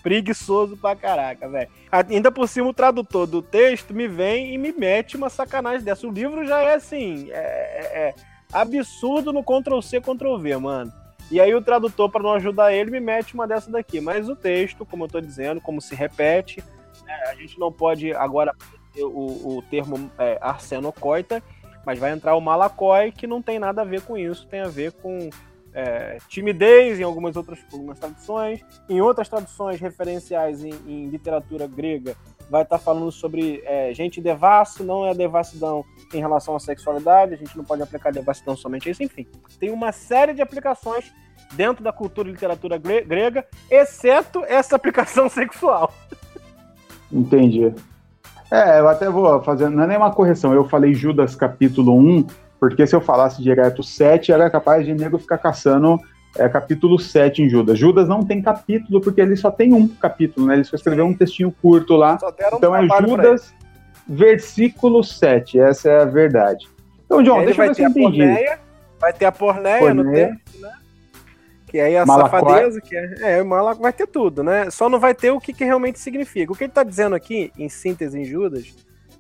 [0.02, 1.70] Preguiçoso pra caraca, velho.
[1.92, 6.08] Ainda por cima, o tradutor do texto me vem e me mete uma sacanagem dessa.
[6.08, 8.16] O livro já é assim, é, é, é
[8.54, 11.01] absurdo no Ctrl C, Ctrl V, mano.
[11.32, 14.02] E aí o tradutor, para não ajudar ele, me mete uma dessa daqui.
[14.02, 16.62] Mas o texto, como eu tô dizendo, como se repete,
[17.06, 18.54] né, a gente não pode agora
[18.98, 21.42] o, o termo é, arsenocoita,
[21.86, 24.68] mas vai entrar o malacói, que não tem nada a ver com isso, tem a
[24.68, 25.30] ver com
[25.74, 28.62] é, timidez em algumas outras algumas traduções.
[28.90, 32.16] Em outras traduções referenciais em, em literatura grega,
[32.52, 37.34] vai estar tá falando sobre é, gente devasso, não é devassidão em relação à sexualidade,
[37.34, 39.26] a gente não pode aplicar devassidão somente a isso, enfim.
[39.58, 41.14] Tem uma série de aplicações
[41.54, 45.94] dentro da cultura e literatura grega, exceto essa aplicação sexual.
[47.10, 47.74] Entendi.
[48.52, 52.28] É, eu até vou fazer, não é nem uma correção, eu falei Judas capítulo 1,
[52.60, 55.98] porque se eu falasse direto 7, era capaz de nego ficar caçando
[56.38, 57.78] é, capítulo 7 em Judas.
[57.78, 60.56] Judas não tem capítulo, porque ele só tem um capítulo, né?
[60.56, 62.18] Ele só escreveu um textinho curto lá.
[62.24, 63.54] Um então é Judas,
[64.08, 65.60] versículo 7.
[65.60, 66.68] Essa é a verdade.
[67.06, 68.20] Então, John, deixa eu ver se eu entendi.
[68.20, 68.60] Porneia,
[69.00, 70.04] vai ter a porneia, porneia.
[70.04, 70.72] no texto, né?
[71.68, 72.40] Que aí a Malacói.
[72.40, 74.70] safadeza, que é, é, o vai ter tudo, né?
[74.70, 76.52] Só não vai ter o que, que realmente significa.
[76.52, 78.74] O que ele está dizendo aqui, em síntese em Judas,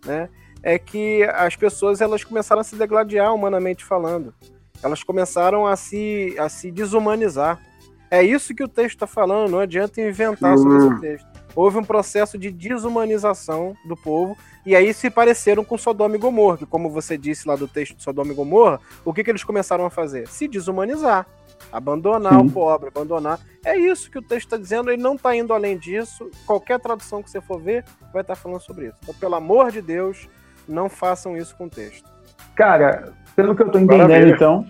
[0.05, 0.29] né?
[0.63, 4.33] É que as pessoas elas começaram a se degladiar humanamente falando
[4.83, 7.59] elas começaram a se, a se desumanizar.
[8.09, 11.31] É isso que o texto está falando, não adianta inventar sobre esse texto.
[11.55, 16.57] Houve um processo de desumanização do povo, e aí se pareceram com Sodoma e Gomorra,
[16.57, 19.43] que como você disse lá do texto de Sodoma e Gomorra, o que, que eles
[19.43, 20.27] começaram a fazer?
[20.27, 21.25] Se desumanizar,
[21.71, 22.47] abandonar Sim.
[22.47, 23.39] o pobre, abandonar.
[23.65, 26.29] É isso que o texto está dizendo, ele não está indo além disso.
[26.45, 28.97] Qualquer tradução que você for ver vai estar tá falando sobre isso.
[29.03, 30.29] Então, pelo amor de Deus,
[30.67, 32.09] não façam isso com o texto.
[32.55, 34.35] Cara, pelo que eu estou entendendo, Maravilha.
[34.35, 34.65] então,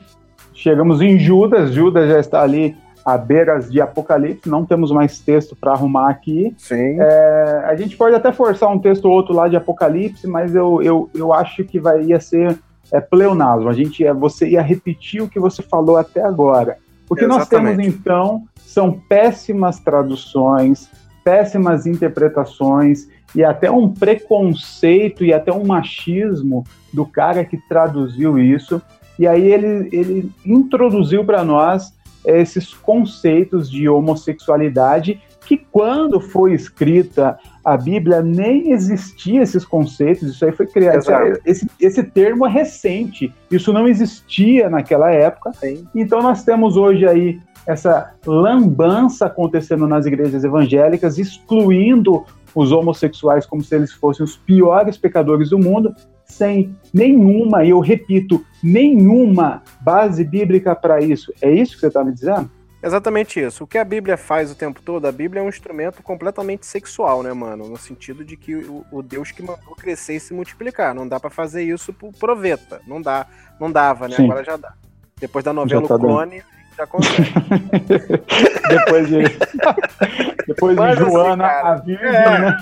[0.53, 1.73] chegamos em Judas.
[1.73, 6.53] Judas já está ali à beiras de Apocalipse, não temos mais texto para arrumar aqui.
[6.57, 6.97] Sim.
[6.99, 10.81] É, a gente pode até forçar um texto ou outro lá de Apocalipse, mas eu,
[10.81, 12.57] eu, eu acho que vai, ia ser
[12.91, 13.69] é, pleonasmo.
[13.69, 16.77] A gente ia, você ia repetir o que você falou até agora.
[17.09, 20.89] O que nós temos, então, são péssimas traduções,
[21.23, 28.81] péssimas interpretações e até um preconceito e até um machismo do cara que traduziu isso.
[29.17, 31.93] E aí ele, ele introduziu para nós
[32.25, 40.45] esses conceitos de homossexualidade que quando foi escrita a Bíblia nem existia esses conceitos, isso
[40.45, 41.03] aí foi criado.
[41.45, 45.51] Esse, esse termo é recente, isso não existia naquela época.
[45.53, 45.85] Sim.
[45.93, 53.63] Então nós temos hoje aí essa lambança acontecendo nas igrejas evangélicas, excluindo os homossexuais como
[53.63, 55.95] se eles fossem os piores pecadores do mundo,
[56.25, 61.33] sem nenhuma, e eu repito, nenhuma base bíblica para isso.
[61.41, 62.49] É isso que você está me dizendo?
[62.83, 63.63] Exatamente isso.
[63.63, 67.21] O que a Bíblia faz o tempo todo, a Bíblia é um instrumento completamente sexual,
[67.21, 67.67] né, mano?
[67.67, 70.95] No sentido de que o, o Deus que mandou crescer e se multiplicar.
[70.95, 72.81] Não dá para fazer isso por proveta.
[72.87, 73.27] Não dá,
[73.59, 74.15] não dava, né?
[74.15, 74.23] Sim.
[74.23, 74.73] Agora já dá.
[75.19, 76.60] Depois da novela tá Clone, dando.
[76.81, 77.31] Já consegue.
[78.69, 79.21] depois de,
[80.47, 82.39] depois de assim, Joana, assim, a Virgem, é.
[82.39, 82.57] né?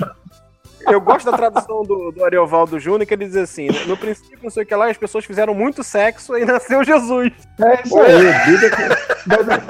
[0.87, 4.49] Eu gosto da tradução do, do Ariovaldo Júnior, que ele diz assim: no princípio, não
[4.49, 7.31] sei o que lá, as pessoas fizeram muito sexo e nasceu Jesus.
[7.61, 8.15] É isso aí,
[9.25, 9.61] Bíblia,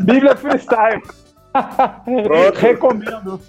[0.00, 1.02] Bíblia freestyle.
[2.24, 2.58] Pronto.
[2.58, 3.40] Recomendo.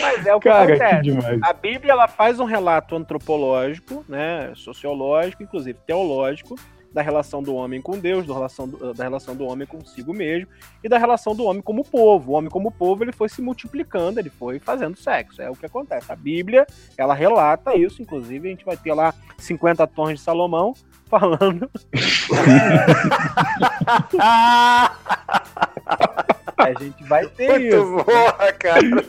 [0.00, 1.02] Mas é o que Cara, acontece.
[1.02, 1.40] Que.
[1.42, 6.56] A Bíblia ela faz um relato antropológico, né, sociológico, inclusive teológico,
[6.92, 10.48] da relação do homem com Deus, da relação do, da relação do homem consigo mesmo
[10.82, 12.32] e da relação do homem como povo.
[12.32, 15.40] O homem como povo ele foi se multiplicando, ele foi fazendo sexo.
[15.40, 16.10] É o que acontece.
[16.10, 20.74] A Bíblia ela relata isso, inclusive a gente vai ter lá 50 tons de Salomão
[21.08, 21.70] falando.
[26.56, 28.04] a gente vai ter Muito isso.
[28.04, 29.04] Boa, cara.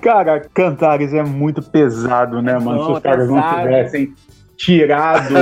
[0.00, 2.78] Cara, Cantares é muito pesado, né, mano?
[2.78, 4.14] Não, Se os caras não tivessem
[4.56, 5.34] tirado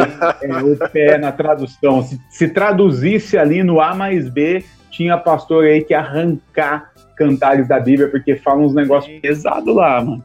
[0.43, 2.03] é, o pé na tradução.
[2.03, 7.79] Se, se, traduzisse ali no A mais B, tinha pastor aí que arrancar cantares da
[7.79, 10.25] Bíblia, porque fala uns negócios pesados lá, mano.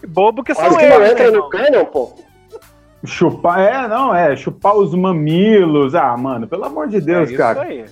[0.00, 0.88] Que bobo que são eles.
[0.88, 2.14] não entra no cânion, pô.
[3.04, 5.94] Chupar, é, não, é, chupar os mamilos.
[5.94, 7.62] Ah, mano, pelo amor de Deus, é cara.
[7.62, 7.84] Aí.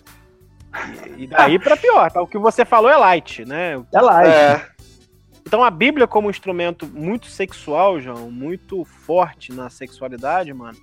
[1.17, 2.21] E daí pra pior, tá?
[2.21, 3.81] O que você falou é light, né?
[3.93, 4.31] É light.
[4.31, 4.78] É.
[5.49, 10.77] Então a Bíblia como instrumento muito sexual, João, muito forte na sexualidade, mano,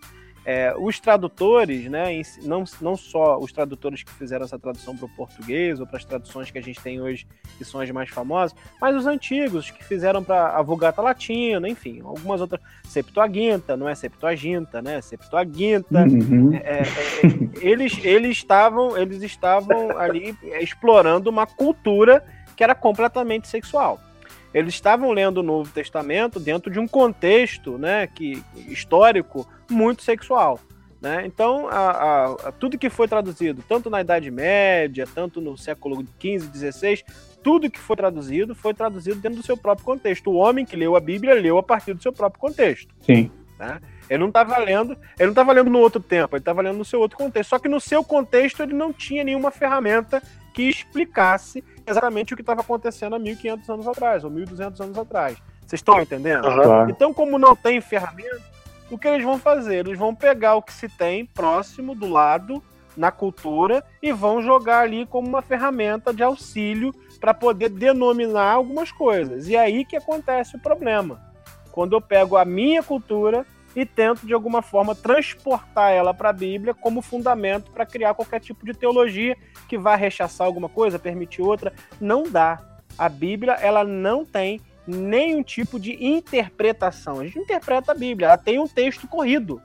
[0.43, 5.09] é, os tradutores, né, não, não só os tradutores que fizeram essa tradução para o
[5.09, 7.27] português ou para as traduções que a gente tem hoje,
[7.59, 12.01] que são as mais famosas, mas os antigos que fizeram para a Vulgata Latina, enfim,
[12.03, 12.59] algumas outras.
[12.85, 14.99] Septuaginta, não é Septuaginta, né?
[14.99, 16.01] Septuaginta.
[16.01, 16.55] Uhum.
[16.55, 16.85] É, é, é
[17.61, 23.99] eles, eles, estavam, eles estavam ali explorando uma cultura que era completamente sexual
[24.55, 30.61] eles estavam lendo o Novo Testamento dentro de um contexto né, que, histórico muito sexual.
[31.01, 31.25] Né?
[31.25, 36.71] Então, a, a, tudo que foi traduzido, tanto na Idade Média, tanto no século XV,
[36.71, 37.03] XVI,
[37.43, 40.31] tudo que foi traduzido foi traduzido dentro do seu próprio contexto.
[40.31, 42.95] O homem que leu a Bíblia leu a partir do seu próprio contexto.
[43.01, 43.29] Sim.
[43.59, 43.81] Né?
[44.09, 46.85] Ele não estava lendo, ele não estava lendo no outro tempo, ele estava lendo no
[46.85, 47.49] seu outro contexto.
[47.49, 52.41] Só que no seu contexto ele não tinha nenhuma ferramenta que explicasse exatamente o que
[52.41, 55.37] estava acontecendo há 1500 anos atrás, ou 1200 anos atrás.
[55.65, 56.47] Vocês estão entendendo?
[56.47, 56.89] Uhum.
[56.89, 58.41] Então, como não tem ferramenta,
[58.89, 59.85] o que eles vão fazer?
[59.85, 62.63] Eles vão pegar o que se tem próximo, do lado,
[62.95, 68.91] na cultura, e vão jogar ali como uma ferramenta de auxílio para poder denominar algumas
[68.91, 69.47] coisas.
[69.47, 71.19] E é aí que acontece o problema.
[71.71, 76.33] Quando eu pego a minha cultura e tento de alguma forma transportar ela para a
[76.33, 79.35] Bíblia como fundamento para criar qualquer tipo de teologia
[79.67, 82.63] que vá rechaçar alguma coisa, permitir outra, não dá.
[82.97, 87.19] A Bíblia ela não tem nenhum tipo de interpretação.
[87.19, 89.61] A gente interpreta a Bíblia, ela tem um texto corrido.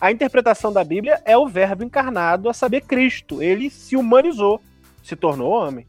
[0.00, 3.42] A interpretação da Bíblia é o Verbo encarnado, a saber, Cristo.
[3.42, 4.60] Ele se humanizou,
[5.02, 5.86] se tornou homem.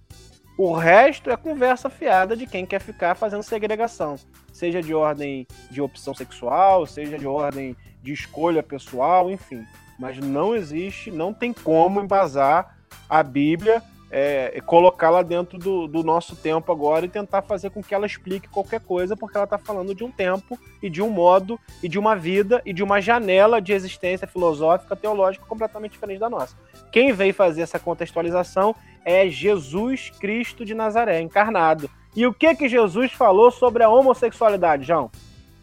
[0.58, 4.16] O resto é conversa fiada de quem quer ficar fazendo segregação,
[4.52, 9.64] seja de ordem de opção sexual, seja de ordem de escolha pessoal, enfim.
[10.00, 12.76] Mas não existe, não tem como embasar
[13.08, 17.94] a Bíblia é, colocá-la dentro do, do, nosso tempo agora e tentar fazer com que
[17.94, 21.60] ela explique qualquer coisa, porque ela está falando de um tempo e de um modo
[21.84, 26.30] e de uma vida e de uma janela de existência filosófica, teológica completamente diferente da
[26.30, 26.56] nossa.
[26.92, 28.76] Quem veio fazer essa contextualização
[29.06, 31.90] é Jesus Cristo de Nazaré, encarnado.
[32.16, 35.10] E o que que Jesus falou sobre a homossexualidade, João?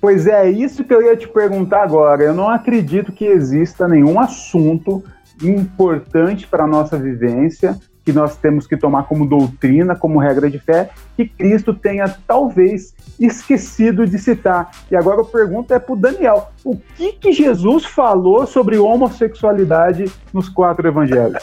[0.01, 2.23] Pois é, isso que eu ia te perguntar agora.
[2.23, 5.03] Eu não acredito que exista nenhum assunto
[5.43, 10.59] importante para a nossa vivência que nós temos que tomar como doutrina, como regra de
[10.59, 14.71] fé, que Cristo tenha talvez esquecido de citar.
[14.91, 20.05] E agora a pergunta é para o Daniel: o que, que Jesus falou sobre homossexualidade
[20.33, 21.43] nos quatro evangelhos?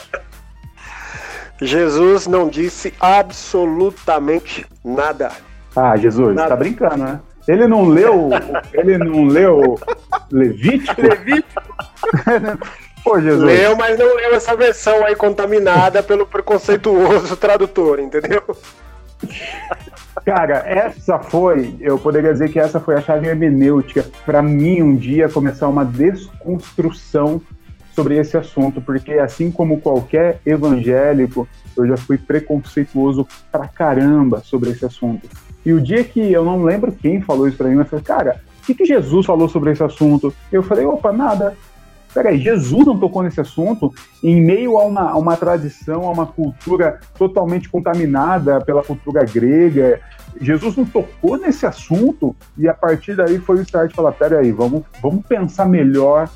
[1.61, 5.31] Jesus não disse absolutamente nada.
[5.75, 6.49] Ah, Jesus, nada.
[6.49, 7.19] tá brincando, né?
[7.47, 8.29] Ele não leu,
[8.73, 9.79] ele não leu
[10.31, 11.01] Levítico?
[11.01, 11.61] Levítico?
[13.03, 13.43] Pô, Jesus.
[13.43, 18.43] Leu, mas não leu essa versão aí contaminada pelo preconceituoso tradutor, entendeu?
[20.25, 24.95] Cara, essa foi, eu poderia dizer que essa foi a chave hermenêutica para mim um
[24.95, 27.41] dia começar uma desconstrução
[27.95, 34.71] sobre esse assunto, porque assim como qualquer evangélico, eu já fui preconceituoso pra caramba sobre
[34.71, 35.27] esse assunto.
[35.65, 38.41] E o dia que eu não lembro quem falou isso pra mim, eu falei, cara,
[38.61, 40.33] o que, que Jesus falou sobre esse assunto?
[40.51, 41.55] Eu falei, opa, nada
[42.13, 43.93] peraí, Jesus não tocou nesse assunto
[44.23, 49.99] em meio a uma, a uma tradição, a uma cultura totalmente contaminada pela cultura grega.
[50.39, 54.51] Jesus não tocou nesse assunto e a partir daí foi o start de falar, peraí,
[54.51, 56.29] vamos, vamos pensar melhor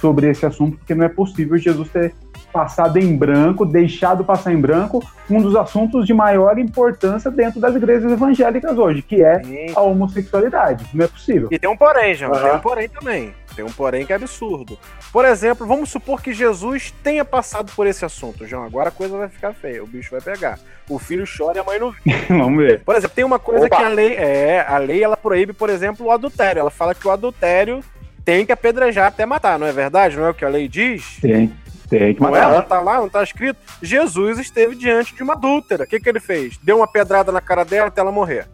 [0.00, 2.14] sobre esse assunto, porque não é possível Jesus ter
[2.52, 7.74] passado em branco, deixado passar em branco um dos assuntos de maior importância dentro das
[7.74, 9.42] igrejas evangélicas hoje, que é
[9.74, 10.86] a homossexualidade.
[10.94, 11.48] Não é possível.
[11.50, 12.40] E tem um porém, João, uhum.
[12.40, 13.34] tem um porém também.
[13.58, 14.78] Tem um porém que é absurdo.
[15.12, 18.62] Por exemplo, vamos supor que Jesus tenha passado por esse assunto, João.
[18.62, 20.60] Agora a coisa vai ficar feia, o bicho vai pegar.
[20.88, 21.98] O filho chora e a mãe não vê.
[22.30, 22.84] vamos ver.
[22.84, 23.76] Por exemplo, tem uma coisa Opa.
[23.76, 26.60] que a lei é, a lei ela proíbe, por exemplo, o adultério.
[26.60, 27.82] Ela fala que o adultério
[28.24, 30.16] tem que apedrejar até matar, não é verdade?
[30.16, 31.18] Não é o que a lei diz?
[31.20, 31.52] Tem.
[31.90, 32.42] Tem que matar.
[32.42, 32.56] Não, é?
[32.58, 33.58] não tá lá, não tá escrito.
[33.82, 35.82] Jesus esteve diante de uma adúltera.
[35.82, 36.56] O que, que ele fez?
[36.62, 38.46] Deu uma pedrada na cara dela até ela morrer.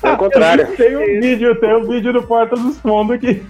[0.00, 0.66] Pelo contrário.
[0.76, 3.42] tem um vídeo, tem um vídeo do Porta dos Fundos que.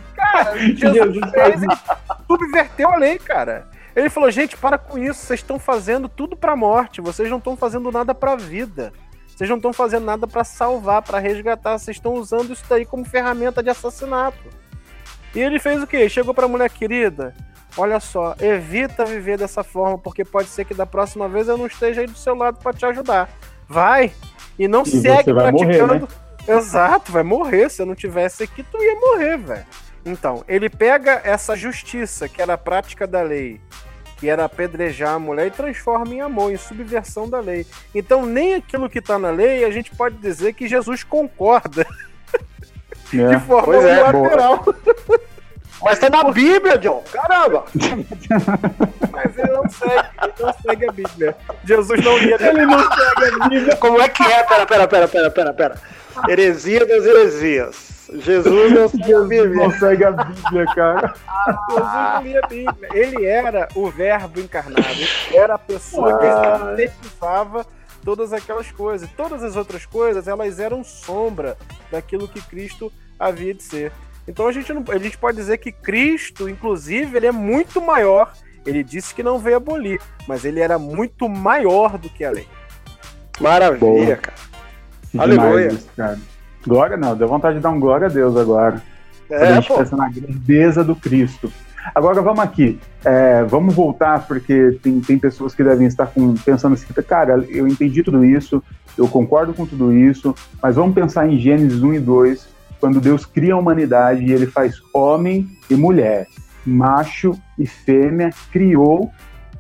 [0.45, 1.79] Cara, Jesus,
[2.27, 3.67] subverteu a lei, cara.
[3.95, 7.57] Ele falou, gente, para com isso, vocês estão fazendo tudo pra morte, vocês não estão
[7.57, 8.93] fazendo nada pra vida.
[9.27, 13.05] Vocês não estão fazendo nada para salvar, para resgatar, vocês estão usando isso daí como
[13.05, 14.39] ferramenta de assassinato.
[15.35, 16.09] E ele fez o quê?
[16.09, 17.35] Chegou pra mulher querida,
[17.77, 21.67] olha só, evita viver dessa forma, porque pode ser que da próxima vez eu não
[21.67, 23.29] esteja aí do seu lado para te ajudar.
[23.69, 24.13] Vai,
[24.59, 25.87] e não e segue praticando.
[25.87, 26.57] Morrer, né?
[26.57, 27.69] Exato, vai morrer.
[27.69, 29.67] Se eu não tivesse aqui, tu ia morrer, velho.
[30.07, 33.61] Então, ele pega essa justiça, que era a prática da lei,
[34.19, 37.67] que era apedrejar a mulher, e transforma em amor, em subversão da lei.
[37.93, 41.85] Então, nem aquilo que está na lei, a gente pode dizer que Jesus concorda.
[43.15, 44.01] É, de forma é,
[45.81, 47.05] Mas tá na Bíblia, John.
[47.13, 47.65] Caramba!
[49.13, 51.37] Mas ele não segue, ele não segue a Bíblia.
[51.65, 53.77] Jesus não lia, ele não segue a Bíblia.
[53.77, 54.43] Como é que é?
[54.43, 55.81] Pera, pera, pera, pera, pera, pera.
[56.29, 57.86] Heresia das heresias.
[58.13, 59.55] Jesus não segue a Bíblia.
[59.55, 61.15] Não segue a Bíblia, cara.
[61.71, 62.89] Jesus não lia a Bíblia.
[62.93, 64.83] Ele era o verbo encarnado.
[64.91, 67.67] Ele era a pessoa que sintetizava
[68.05, 69.09] todas aquelas coisas.
[69.17, 71.57] Todas as outras coisas, elas eram sombra
[71.91, 73.93] daquilo que Cristo havia de ser.
[74.29, 78.33] Então a gente, não, a gente pode dizer que Cristo, inclusive, ele é muito maior.
[78.65, 82.49] Ele disse que não veio abolir, mas ele era muito maior do que a lei.
[83.41, 84.17] Maravilha, Boa.
[84.17, 84.37] cara.
[85.13, 85.69] Demais Aleluia.
[85.69, 86.19] isso, cara.
[86.67, 88.83] Glória não, deu vontade de dar um glória a Deus agora.
[89.29, 89.79] Quando a É, gente pô.
[89.79, 91.53] pensa na grandeza do Cristo.
[91.95, 96.73] Agora vamos aqui, é, vamos voltar, porque tem, tem pessoas que devem estar com- pensando
[96.75, 98.61] assim, cara, eu entendi tudo isso,
[98.99, 102.49] eu concordo com tudo isso, mas vamos pensar em Gênesis 1 e 2,
[102.81, 106.27] quando Deus cria a humanidade e ele faz homem e mulher,
[106.67, 109.13] macho e fêmea, criou,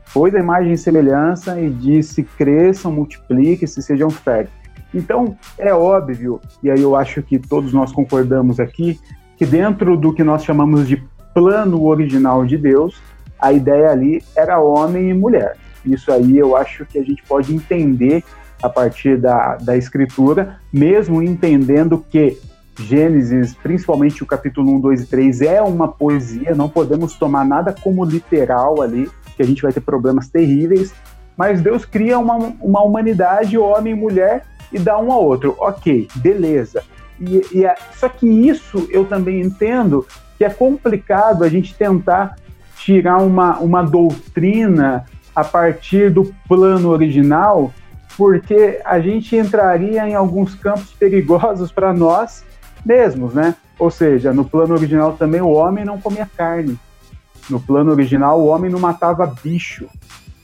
[0.07, 4.55] foi da imagem e semelhança e disse, cresçam, multipliquem-se, sejam férteis.
[4.97, 8.99] Então, é óbvio, e aí eu acho que todos nós concordamos aqui,
[9.36, 10.97] que dentro do que nós chamamos de
[11.34, 12.99] plano original de Deus,
[13.38, 15.55] a ideia ali era homem e mulher.
[15.84, 18.24] Isso aí eu acho que a gente pode entender
[18.62, 22.38] a partir da, da escritura, mesmo entendendo que
[22.78, 27.74] Gênesis, principalmente o capítulo 1, 2 e 3, é uma poesia, não podemos tomar nada
[27.82, 30.94] como literal ali, que a gente vai ter problemas terríveis,
[31.36, 34.42] mas Deus cria uma, uma humanidade, homem e mulher,
[34.76, 35.56] e dá um ao outro.
[35.58, 36.82] Ok, beleza.
[37.20, 40.06] E, e é- só que isso eu também entendo
[40.36, 42.36] que é complicado a gente tentar
[42.76, 47.72] tirar uma, uma doutrina a partir do plano original,
[48.16, 52.44] porque a gente entraria em alguns campos perigosos para nós
[52.84, 53.54] mesmos, né?
[53.78, 56.78] Ou seja, no plano original também o homem não comia carne.
[57.50, 59.86] No plano original o homem não matava bicho.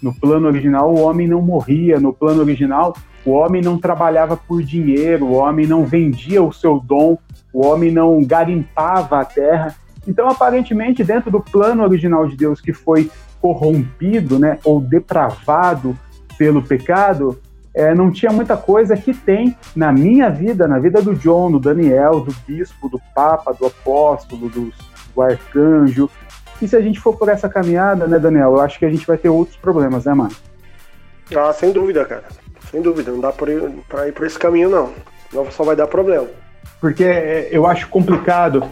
[0.02, 1.98] No plano original o homem não morria.
[2.00, 2.94] No plano original
[3.24, 7.16] o homem não trabalhava por dinheiro, o homem não vendia o seu dom,
[7.52, 9.74] o homem não garimpava a terra.
[10.06, 13.10] Então, aparentemente, dentro do plano original de Deus que foi
[13.40, 15.96] corrompido, né, ou depravado
[16.36, 17.38] pelo pecado,
[17.74, 21.58] é, não tinha muita coisa que tem na minha vida, na vida do John, do
[21.58, 24.72] Daniel, do bispo, do papa, do apóstolo, do,
[25.14, 26.10] do arcanjo.
[26.60, 29.06] E se a gente for por essa caminhada, né, Daniel, eu acho que a gente
[29.06, 30.32] vai ter outros problemas, né, mano?
[31.34, 32.24] Ah, sem dúvida, cara.
[32.72, 33.12] Sem dúvida.
[33.12, 34.92] Não dá por ir, ir por esse caminho, não.
[35.32, 36.26] Não só vai dar problema.
[36.80, 38.64] porque é, eu acho complicado,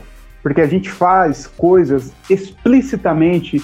[0.42, 3.62] porque a gente faz coisas explicitamente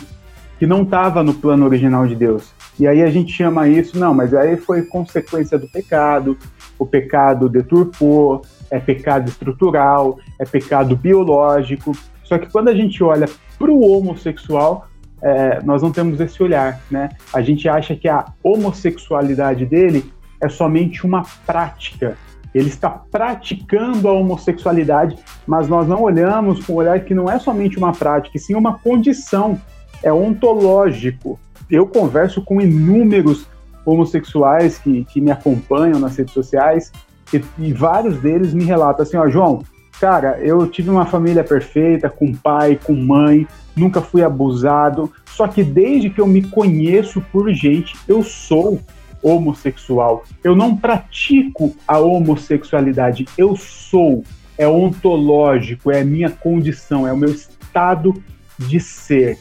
[0.58, 2.54] que não estava no plano original de Deus.
[2.78, 6.38] E aí a gente chama isso, não, mas aí foi consequência do pecado,
[6.78, 11.92] o pecado deturpou, é pecado estrutural, é pecado biológico.
[12.22, 13.28] Só que quando a gente olha
[13.58, 14.88] para o homossexual,
[15.22, 17.08] é, nós não temos esse olhar, né?
[17.32, 22.16] A gente acha que a homossexualidade dele é somente uma prática,
[22.54, 27.38] ele está praticando a homossexualidade, mas nós não olhamos com o olhar que não é
[27.38, 29.60] somente uma prática, e sim uma condição,
[30.02, 31.38] é ontológico.
[31.70, 33.46] Eu converso com inúmeros
[33.84, 36.90] homossexuais que, que me acompanham nas redes sociais
[37.30, 39.62] e, e vários deles me relatam assim, ó, João,
[40.00, 45.62] cara, eu tive uma família perfeita, com pai, com mãe, nunca fui abusado, só que
[45.62, 48.80] desde que eu me conheço por gente, eu sou
[49.26, 50.24] homossexual.
[50.44, 54.22] Eu não pratico a homossexualidade, eu sou.
[54.56, 58.14] É ontológico, é a minha condição, é o meu estado
[58.58, 59.38] de ser.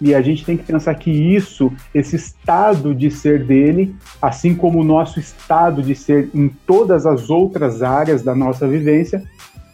[0.00, 4.80] E a gente tem que pensar que isso, esse estado de ser dele, assim como
[4.80, 9.22] o nosso estado de ser em todas as outras áreas da nossa vivência,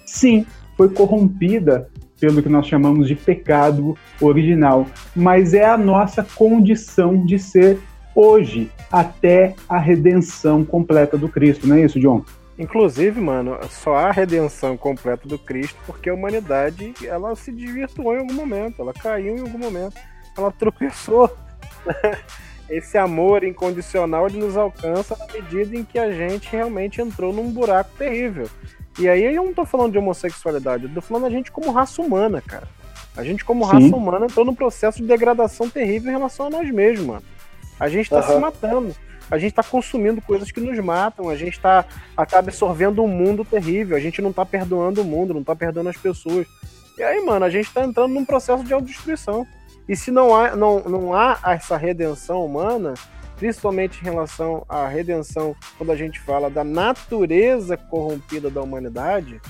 [0.07, 0.47] sim,
[0.77, 1.89] foi corrompida
[2.21, 7.79] pelo que nós chamamos de pecado original, mas é a nossa condição de ser
[8.15, 12.25] hoje, até a redenção completa do Cristo, não é isso, John?
[12.59, 18.19] Inclusive, mano, só há redenção completa do Cristo porque a humanidade ela se desvirtuou em
[18.19, 19.97] algum momento, ela caiu em algum momento,
[20.37, 21.31] ela tropeçou.
[22.71, 27.51] Esse amor incondicional ele nos alcança na medida em que a gente realmente entrou num
[27.51, 28.49] buraco terrível.
[28.99, 32.01] E aí eu não tô falando de homossexualidade, eu tô falando da gente como raça
[32.01, 32.67] humana, cara.
[33.17, 33.73] A gente como Sim.
[33.73, 37.23] raça humana entrou num processo de degradação terrível em relação a nós mesmos, mano.
[37.79, 38.41] A gente tá se Aham.
[38.41, 38.95] matando.
[39.31, 41.85] A gente tá consumindo coisas que nos matam, a gente tá,
[42.29, 45.89] tá absorvendo um mundo terrível, a gente não tá perdoando o mundo, não tá perdoando
[45.89, 46.47] as pessoas.
[46.99, 49.47] E aí, mano, a gente tá entrando num processo de autodestruição.
[49.89, 52.95] E se não há, não, não há essa redenção humana,
[53.37, 59.41] principalmente em relação à redenção, quando a gente fala da natureza corrompida da humanidade,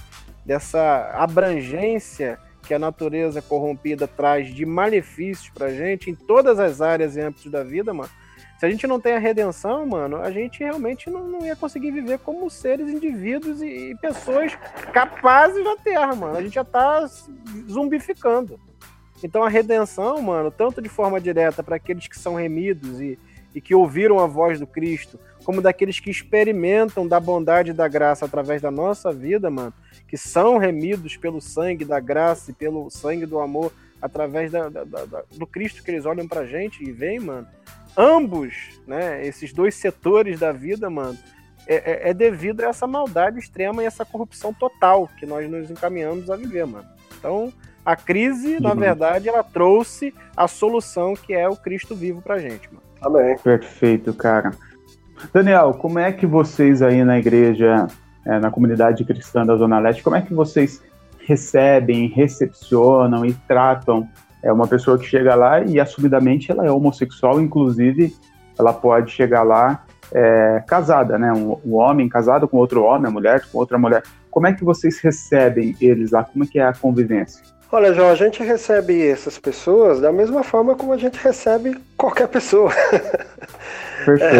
[0.45, 7.17] dessa abrangência que a natureza corrompida traz de malefícios pra gente em todas as áreas
[7.17, 8.11] e âmbitos da vida, mano.
[8.59, 11.91] Se a gente não tem a redenção, mano, a gente realmente não, não ia conseguir
[11.91, 14.57] viver como seres, indivíduos e, e pessoas
[14.93, 16.39] capazes da Terra, mano.
[16.39, 17.07] A gente já tá
[17.69, 18.59] zumbificando.
[19.23, 23.19] Então a redenção, mano, tanto de forma direta para aqueles que são remidos e,
[23.55, 27.89] e que ouviram a voz do Cristo, como daqueles que experimentam da bondade e da
[27.89, 29.73] graça através da nossa vida, mano,
[30.09, 34.85] que são remidos pelo sangue da graça e pelo sangue do amor através da, da,
[34.85, 37.47] da, do Cristo que eles olham pra gente e veem, mano.
[37.97, 41.17] Ambos, né, esses dois setores da vida, mano,
[41.67, 45.71] é, é, é devido a essa maldade extrema e essa corrupção total que nós nos
[45.71, 46.87] encaminhamos a viver, mano.
[47.19, 47.53] Então,
[47.85, 52.69] a crise, na verdade, ela trouxe a solução que é o Cristo vivo pra gente,
[52.69, 52.83] mano.
[53.01, 53.37] Amém.
[53.39, 54.51] Perfeito, cara.
[55.33, 57.87] Daniel, como é que vocês aí na igreja,
[58.27, 60.83] é, na comunidade cristã da Zona Leste, como é que vocês
[61.27, 64.09] recebem, recepcionam e tratam
[64.43, 68.15] é, uma pessoa que chega lá e assumidamente ela é homossexual, inclusive
[68.59, 71.33] ela pode chegar lá é, casada, né?
[71.33, 74.03] Um, um, homem casado com outro homem, a mulher com outra mulher.
[74.31, 76.23] Como é que vocês recebem eles lá?
[76.23, 77.43] Como é que é a convivência?
[77.73, 82.29] Olha, João, a gente recebe essas pessoas da mesma forma como a gente recebe qualquer
[82.29, 82.71] pessoa.
[84.05, 84.35] Perfeito.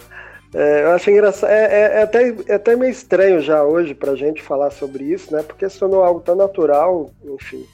[0.00, 0.09] É,
[0.52, 1.50] é, eu acho engraçado.
[1.50, 5.32] É, é, é, até, é até meio estranho já hoje pra gente falar sobre isso,
[5.32, 5.42] né?
[5.42, 7.64] Porque se tornou algo tão natural, enfim.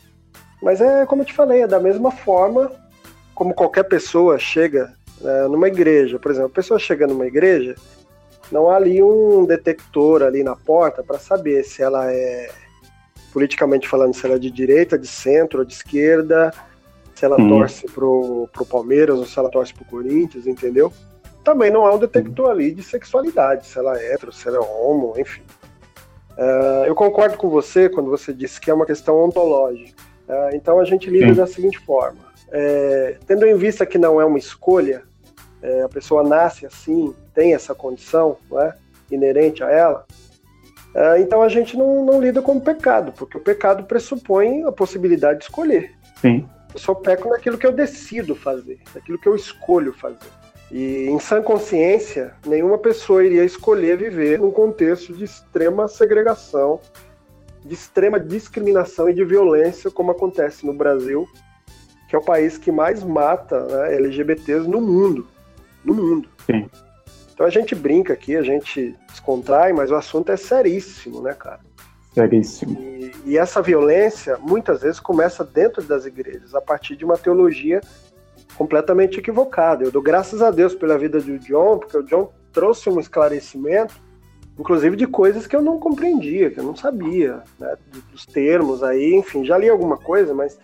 [0.62, 2.70] Mas é como eu te falei, é da mesma forma
[3.34, 4.92] como qualquer pessoa chega
[5.24, 6.18] é, numa igreja.
[6.18, 7.74] Por exemplo, a pessoa chega numa igreja,
[8.52, 12.50] não há ali um detector ali na porta para saber se ela é,
[13.32, 16.52] politicamente falando, se ela é de direita, de centro ou de esquerda,
[17.14, 17.48] se ela hum.
[17.48, 20.92] torce pro, pro Palmeiras ou se ela torce pro Corinthians, entendeu?
[21.46, 24.60] Também não há um detector ali de sexualidade, se ela é hétero, se ela é
[24.60, 25.42] homo, enfim.
[26.36, 30.02] Uh, eu concordo com você quando você disse que é uma questão ontológica.
[30.28, 31.34] Uh, então a gente lida Sim.
[31.34, 32.18] da seguinte forma:
[32.50, 35.04] é, tendo em vista que não é uma escolha,
[35.62, 38.74] é, a pessoa nasce assim, tem essa condição é,
[39.08, 40.04] inerente a ela,
[40.96, 44.72] uh, então a gente não, não lida com o pecado, porque o pecado pressupõe a
[44.72, 45.92] possibilidade de escolher.
[46.20, 46.44] Sim.
[46.74, 50.28] Eu só peco naquilo que eu decido fazer, naquilo que eu escolho fazer.
[50.70, 56.80] E em sã consciência, nenhuma pessoa iria escolher viver num contexto de extrema segregação,
[57.64, 61.28] de extrema discriminação e de violência, como acontece no Brasil,
[62.08, 65.26] que é o país que mais mata né, LGBTs no mundo.
[65.84, 66.28] No mundo.
[66.46, 66.68] Sim.
[67.32, 71.60] Então a gente brinca aqui, a gente descontrai, mas o assunto é seríssimo, né, cara?
[72.12, 72.80] Seríssimo.
[72.80, 77.80] E, e essa violência, muitas vezes, começa dentro das igrejas, a partir de uma teologia
[78.56, 79.84] completamente equivocado.
[79.84, 83.94] Eu dou graças a Deus pela vida do John, porque o John trouxe um esclarecimento,
[84.58, 87.76] inclusive de coisas que eu não compreendia, que eu não sabia, né,
[88.10, 90.58] dos termos aí, enfim, já li alguma coisa, mas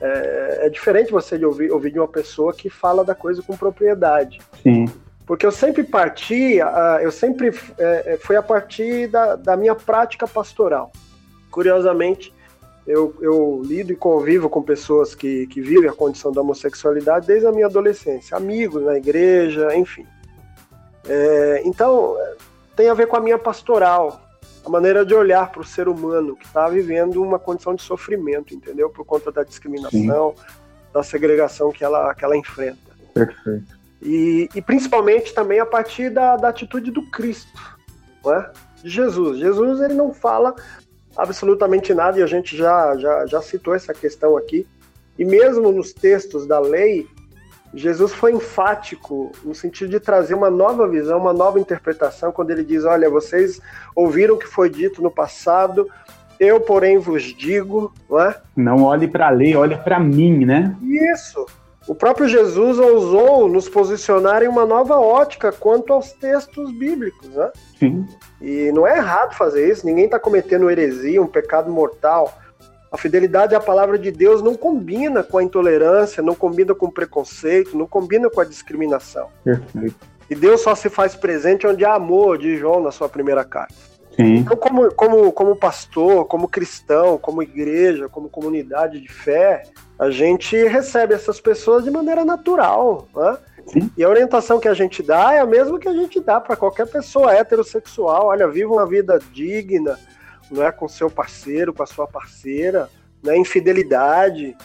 [0.00, 3.56] é, é diferente você de ouvir, ouvir de uma pessoa que fala da coisa com
[3.56, 4.40] propriedade.
[4.62, 4.86] Sim.
[5.26, 6.56] Porque eu sempre parti,
[7.00, 10.90] eu sempre é, é, foi a partir da, da minha prática pastoral.
[11.50, 12.34] Curiosamente,
[12.86, 17.46] eu, eu lido e convivo com pessoas que, que vivem a condição da homossexualidade desde
[17.46, 20.06] a minha adolescência, amigos na igreja, enfim.
[21.08, 22.16] É, então,
[22.76, 24.20] tem a ver com a minha pastoral,
[24.64, 28.54] a maneira de olhar para o ser humano que está vivendo uma condição de sofrimento,
[28.54, 28.90] entendeu?
[28.90, 30.44] Por conta da discriminação, Sim.
[30.92, 32.90] da segregação que ela, que ela enfrenta.
[33.14, 33.80] Perfeito.
[34.02, 37.78] E, e principalmente também a partir da, da atitude do Cristo,
[38.24, 38.50] não é?
[38.82, 39.38] Jesus.
[39.38, 40.54] Jesus ele não fala
[41.20, 44.66] absolutamente nada, e a gente já, já, já citou essa questão aqui.
[45.18, 47.06] E mesmo nos textos da lei,
[47.74, 52.64] Jesus foi enfático no sentido de trazer uma nova visão, uma nova interpretação, quando ele
[52.64, 53.60] diz: Olha, vocês
[53.94, 55.88] ouviram o que foi dito no passado,
[56.38, 57.92] eu, porém, vos digo.
[58.08, 58.40] Não, é?
[58.56, 60.74] não olhe para a lei, olhe para mim, né?
[60.82, 61.46] Isso.
[61.86, 67.50] O próprio Jesus ousou nos posicionar em uma nova ótica quanto aos textos bíblicos, né?
[67.78, 68.06] Sim.
[68.40, 72.38] E não é errado fazer isso, ninguém está cometendo heresia, um pecado mortal.
[72.92, 76.92] A fidelidade à palavra de Deus não combina com a intolerância, não combina com o
[76.92, 79.28] preconceito, não combina com a discriminação.
[79.42, 79.94] Perfeito.
[80.28, 83.89] E Deus só se faz presente onde há amor, de João na sua primeira carta.
[84.20, 84.36] Sim.
[84.36, 89.62] Então, como, como, como pastor, como cristão, como igreja, como comunidade de fé,
[89.98, 93.08] a gente recebe essas pessoas de maneira natural.
[93.14, 93.38] Né?
[93.66, 93.90] Sim.
[93.96, 96.56] E a orientação que a gente dá é a mesma que a gente dá para
[96.56, 98.26] qualquer pessoa heterossexual.
[98.26, 99.98] Olha, viva uma vida digna,
[100.50, 102.88] não é com seu parceiro, com a sua parceira,
[103.22, 104.56] não é infidelidade.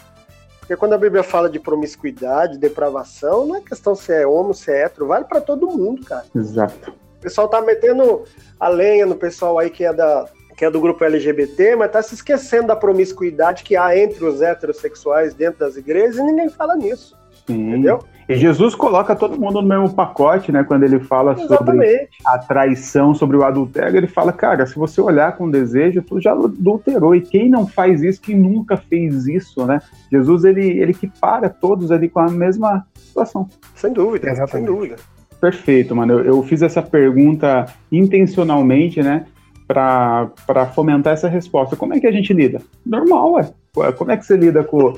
[0.59, 4.71] Porque quando a Bíblia fala de promiscuidade, depravação, não é questão se é homo, se
[4.71, 6.25] é hétero, vale para todo mundo, cara.
[6.35, 7.04] Exato.
[7.17, 8.23] O pessoal tá metendo
[8.59, 12.01] a lenha no pessoal aí que é da que é do grupo LGBT, mas tá
[12.01, 16.77] se esquecendo da promiscuidade que há entre os heterossexuais dentro das igrejas e ninguém fala
[16.77, 17.13] nisso.
[17.45, 17.69] Sim.
[17.69, 17.99] Entendeu?
[18.27, 20.63] E Jesus coloca todo mundo no mesmo pacote, né?
[20.63, 21.59] Quando ele fala Exatamente.
[21.59, 26.19] sobre a traição, sobre o adultério, ele fala, cara, se você olhar com desejo, tu
[26.19, 27.13] já adulterou.
[27.13, 29.79] E quem não faz isso, quem nunca fez isso, né?
[30.11, 33.47] Jesus, ele, ele que para todos ali com a mesma situação.
[33.75, 34.51] Sem dúvida, Exatamente.
[34.51, 34.95] sem dúvida.
[35.39, 36.13] Perfeito, mano.
[36.13, 39.25] Eu, eu fiz essa pergunta intencionalmente, né?
[39.67, 41.75] para fomentar essa resposta.
[41.75, 42.61] Como é que a gente lida?
[42.85, 43.49] Normal, ué.
[43.97, 44.93] Como é que você lida com,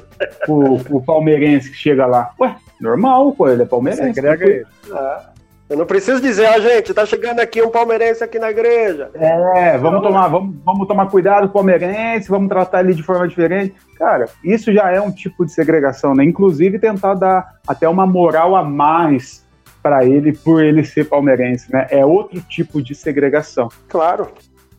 [0.45, 2.31] com, com o palmeirense que chega lá?
[2.39, 4.13] Ué, normal, pô, ele é palmeirense.
[4.13, 4.65] Você agrega ele.
[4.91, 5.37] É.
[5.69, 9.09] Eu não preciso dizer, ó, gente, tá chegando aqui um palmeirense aqui na igreja.
[9.13, 13.27] É, vamos tomar, vamos, vamos tomar cuidado com o palmeirense, vamos tratar ele de forma
[13.27, 13.75] diferente.
[13.97, 16.23] Cara, isso já é um tipo de segregação, né?
[16.23, 19.45] Inclusive tentar dar até uma moral a mais
[19.87, 21.87] para ele por ele ser palmeirense, né?
[21.89, 23.69] É outro tipo de segregação.
[23.87, 24.27] Claro.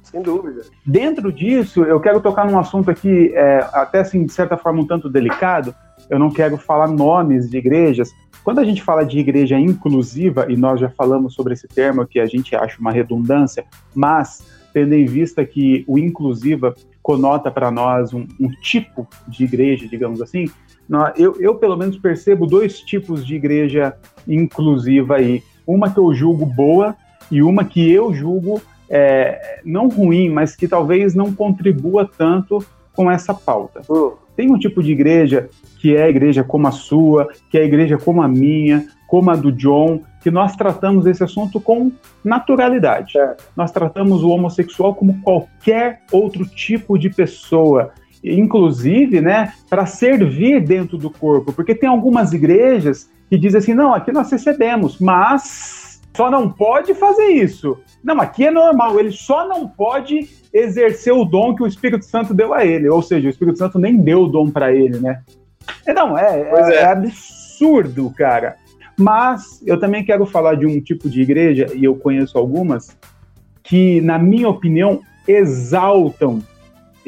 [0.02, 0.62] Sem dúvida.
[0.84, 4.86] Dentro disso, eu quero tocar num assunto aqui, é, até assim, de certa forma, um
[4.86, 5.74] tanto delicado.
[6.10, 8.10] Eu não quero falar nomes de igrejas.
[8.44, 12.20] Quando a gente fala de igreja inclusiva, e nós já falamos sobre esse termo que
[12.20, 18.12] a gente acha uma redundância, mas tendo em vista que o inclusiva conota para nós
[18.12, 20.50] um, um, tipo de igreja, digamos assim,
[21.16, 23.94] eu, eu pelo menos percebo dois tipos de igreja
[24.26, 25.42] inclusiva aí.
[25.66, 26.96] Uma que eu julgo boa
[27.30, 32.64] e uma que eu julgo é, não ruim, mas que talvez não contribua tanto
[32.94, 33.82] com essa pauta.
[33.88, 34.16] Uh.
[34.34, 37.64] Tem um tipo de igreja que é a igreja como a sua, que é a
[37.64, 41.90] igreja como a minha, como a do John, que nós tratamos esse assunto com
[42.24, 43.18] naturalidade.
[43.18, 43.36] É.
[43.56, 47.90] Nós tratamos o homossexual como qualquer outro tipo de pessoa,
[48.22, 53.94] inclusive, né, para servir dentro do corpo, porque tem algumas igrejas que dizem assim, não,
[53.94, 57.78] aqui nós recebemos, mas só não pode fazer isso.
[58.02, 62.32] Não, aqui é normal, ele só não pode exercer o dom que o Espírito Santo
[62.32, 65.20] deu a ele, ou seja, o Espírito Santo nem deu o dom para ele, né?
[65.86, 68.56] É, não, é, é, é absurdo, cara.
[68.96, 72.96] Mas eu também quero falar de um tipo de igreja, e eu conheço algumas,
[73.62, 76.42] que, na minha opinião, exaltam,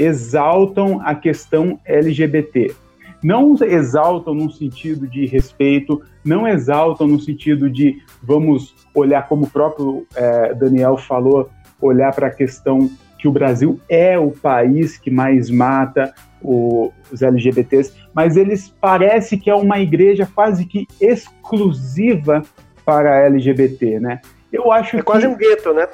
[0.01, 2.75] exaltam a questão LGBT.
[3.23, 9.51] Não exaltam no sentido de respeito, não exaltam no sentido de vamos olhar, como o
[9.51, 15.11] próprio é, Daniel falou, olhar para a questão que o Brasil é o país que
[15.11, 22.43] mais mata o, os LGBTs, mas eles parece que é uma igreja quase que exclusiva
[22.87, 24.21] para LGBT, né?
[24.51, 25.87] Eu acho é quase um gueto, né?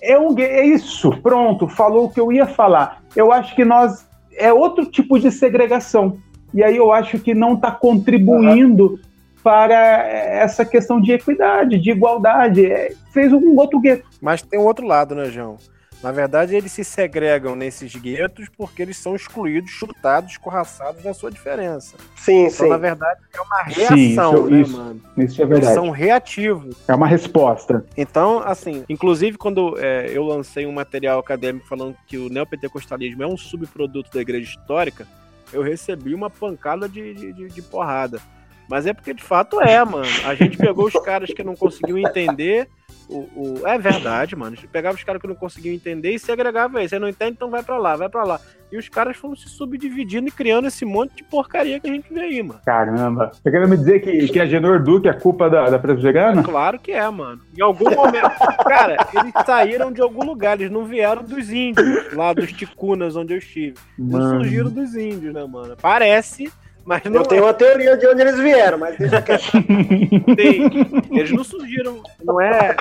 [0.00, 3.02] É um é isso, pronto, falou o que eu ia falar.
[3.16, 6.18] Eu acho que nós é outro tipo de segregação.
[6.54, 9.08] E aí eu acho que não está contribuindo uhum
[9.42, 12.66] para essa questão de equidade, de igualdade.
[12.66, 14.04] É, fez um outro gueto.
[14.20, 15.56] Mas tem um outro lado, né, João?
[16.02, 21.30] Na verdade, eles se segregam nesses guetos porque eles são excluídos, chutados, escorraçados na sua
[21.30, 21.96] diferença.
[22.14, 22.68] Sim, então, sim.
[22.68, 25.02] na verdade, é uma reação, sim, isso, né, isso, mano?
[25.16, 25.66] Isso é verdade.
[25.66, 26.76] Eles são reativos.
[26.86, 27.84] É uma resposta.
[27.96, 33.26] Então, assim, inclusive quando é, eu lancei um material acadêmico falando que o neopentecostalismo é
[33.26, 35.06] um subproduto da igreja histórica,
[35.52, 38.20] eu recebi uma pancada de, de, de porrada.
[38.68, 40.06] Mas é porque de fato é, mano.
[40.24, 42.68] A gente pegou os caras que não conseguiam entender.
[43.08, 43.66] O, o...
[43.66, 44.52] É verdade, mano.
[44.52, 46.88] A gente pegava os caras que não conseguiam entender e se agregava aí.
[46.88, 48.40] Você não entende, então vai para lá, vai para lá.
[48.70, 52.12] E os caras foram se subdividindo e criando esse monte de porcaria que a gente
[52.12, 52.60] vê aí, mano.
[52.66, 53.30] Caramba.
[53.32, 56.42] Você quer me dizer que, que a Genor Duque é culpa da, da Presbiteriana?
[56.42, 57.40] É claro que é, mano.
[57.56, 58.38] Em algum momento.
[58.68, 60.60] cara, eles saíram de algum lugar.
[60.60, 63.76] Eles não vieram dos índios, lá dos ticunas onde eu estive.
[63.98, 64.40] Eles mano.
[64.40, 65.74] surgiram dos índios, né, mano?
[65.80, 66.52] Parece
[66.88, 67.44] mas não eu tenho é.
[67.44, 69.44] uma teoria de onde eles vieram, mas deixa quieto.
[70.34, 70.62] Tem.
[71.10, 72.74] Eles não surgiram, não é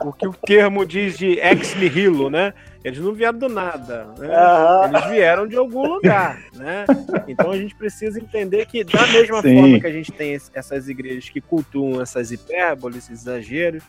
[0.00, 2.54] o que o termo diz de ex nihilo, né?
[2.82, 4.28] Eles não vieram do nada, né?
[4.34, 4.84] Uhum.
[4.84, 6.86] Eles vieram de algum lugar, né?
[7.28, 9.60] Então a gente precisa entender que da mesma Sim.
[9.60, 13.82] forma que a gente tem essas igrejas que cultuam essas hipérboles, esses exageros,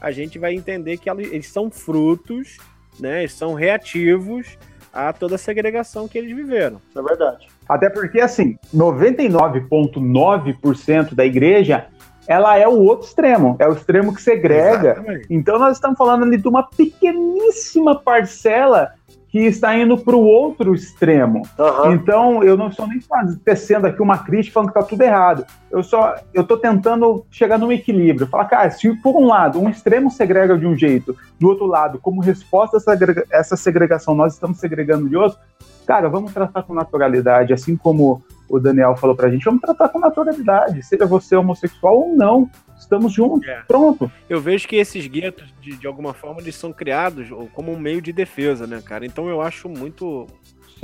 [0.00, 2.56] a gente vai entender que eles são frutos,
[2.98, 3.20] né?
[3.20, 4.58] Eles são reativos
[4.92, 6.82] a toda a segregação que eles viveram.
[6.90, 7.53] Isso é verdade.
[7.68, 11.86] Até porque, assim, 99,9% da igreja
[12.26, 14.92] ela é o outro extremo, é o extremo que segrega.
[14.92, 15.26] Exatamente.
[15.28, 18.94] Então nós estamos falando ali de uma pequeníssima parcela
[19.34, 21.42] que está indo para o outro extremo.
[21.58, 21.92] Uhum.
[21.92, 23.00] Então, eu não estou nem
[23.44, 25.44] tecendo aqui uma crítica falando que está tudo errado.
[25.72, 28.28] Eu só eu estou tentando chegar num equilíbrio.
[28.28, 31.98] Falar, cara, se por um lado um extremo segrega de um jeito, do outro lado,
[31.98, 35.36] como resposta a essa, essa segregação, nós estamos segregando de outro,
[35.86, 39.98] cara, vamos tratar com naturalidade, assim como o Daniel falou pra gente, vamos tratar com
[39.98, 43.62] naturalidade, seja você homossexual ou não, estamos juntos, é.
[43.66, 44.10] pronto.
[44.28, 48.02] Eu vejo que esses guetos, de, de alguma forma, eles são criados como um meio
[48.02, 49.06] de defesa, né, cara?
[49.06, 50.26] Então eu acho muito,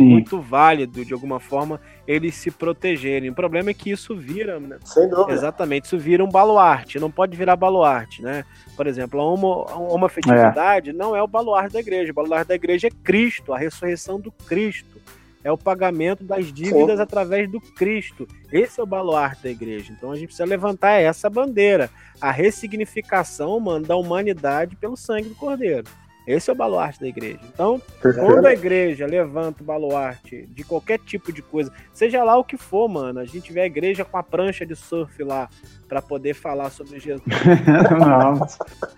[0.00, 0.08] Sim.
[0.08, 3.30] muito válido, de alguma forma, eles se protegerem.
[3.30, 4.78] O problema é que isso vira, né?
[4.84, 5.32] Sem dúvida.
[5.32, 8.44] Exatamente, isso vira um baluarte, não pode virar baluarte, né?
[8.76, 10.92] Por exemplo, a, homo, a homoafetividade é.
[10.92, 14.32] não é o baluarte da igreja, o baluarte da igreja é Cristo, a ressurreição do
[14.32, 15.00] Cristo
[15.42, 17.02] é o pagamento das dívidas Sim.
[17.02, 18.28] através do Cristo.
[18.52, 19.92] Esse é o baluarte da igreja.
[19.92, 21.90] Então a gente precisa levantar essa bandeira,
[22.20, 25.88] a ressignificação, mano, da humanidade pelo sangue do Cordeiro.
[26.26, 27.40] Esse é o baluarte da igreja.
[27.52, 28.26] Então, Perfeito.
[28.26, 32.56] quando a igreja levanta o baluarte de qualquer tipo de coisa, seja lá o que
[32.56, 35.48] for, mano, a gente vê a igreja com a prancha de surf lá
[35.88, 37.22] para poder falar sobre Jesus.
[37.98, 38.46] não,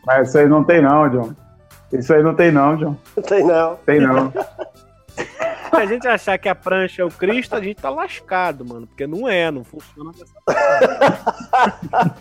[0.04, 1.34] mas isso aí não tem não, John.
[1.92, 2.96] Isso aí não tem não, John.
[3.16, 3.76] Não tem não.
[3.86, 4.32] Tem não.
[5.72, 8.86] Se a gente achar que a prancha é o Cristo, a gente tá lascado, mano.
[8.86, 12.14] Porque não é, não funciona dessa forma.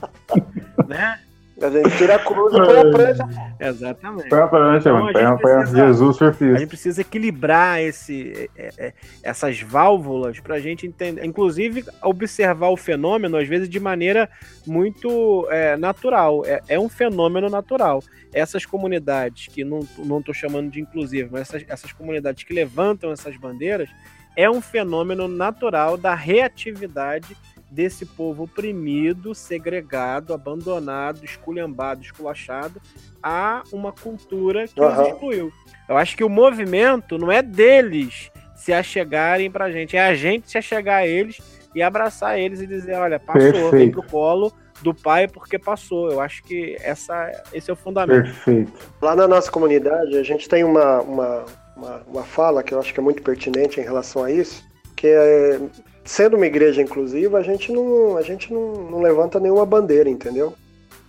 [0.87, 1.19] né?
[1.61, 3.29] A gente tira a cruz e põe a prancha.
[3.59, 4.29] Exatamente.
[4.29, 5.13] Põe a prancha, então, mano.
[5.13, 6.55] Põe a, precisa, Jesus surfista.
[6.55, 11.23] A gente precisa equilibrar esse, é, é, essas válvulas pra gente entender.
[11.23, 14.29] Inclusive, observar o fenômeno, às vezes, de maneira
[14.65, 16.43] muito é, natural.
[16.45, 18.03] É, é, um fenômeno natural.
[18.33, 23.11] Essas comunidades, que não, não tô chamando de inclusive, mas essas, essas comunidades que levantam
[23.11, 23.89] essas bandeiras,
[24.35, 27.35] é um fenômeno natural da reatividade
[27.71, 32.81] desse povo oprimido, segregado, abandonado, esculhambado, esculachado
[33.23, 34.87] a uma cultura que uhum.
[34.87, 35.53] os excluiu.
[35.87, 40.51] Eu acho que o movimento não é deles se achegarem pra gente, é a gente
[40.51, 41.39] se achegar a eles
[41.73, 43.71] e abraçar eles e dizer, olha, passou, Perfeito.
[43.71, 44.51] vem pro colo
[44.81, 46.11] do pai porque passou.
[46.11, 48.23] Eu acho que essa, esse é o fundamento.
[48.23, 48.73] Perfeito.
[49.01, 51.45] Lá na nossa comunidade, a gente tem uma, uma,
[51.75, 54.63] uma, uma fala que eu acho que é muito pertinente em relação a isso,
[54.95, 55.59] que é
[56.03, 60.53] sendo uma igreja inclusiva, a gente não, a gente não, não levanta nenhuma bandeira, entendeu?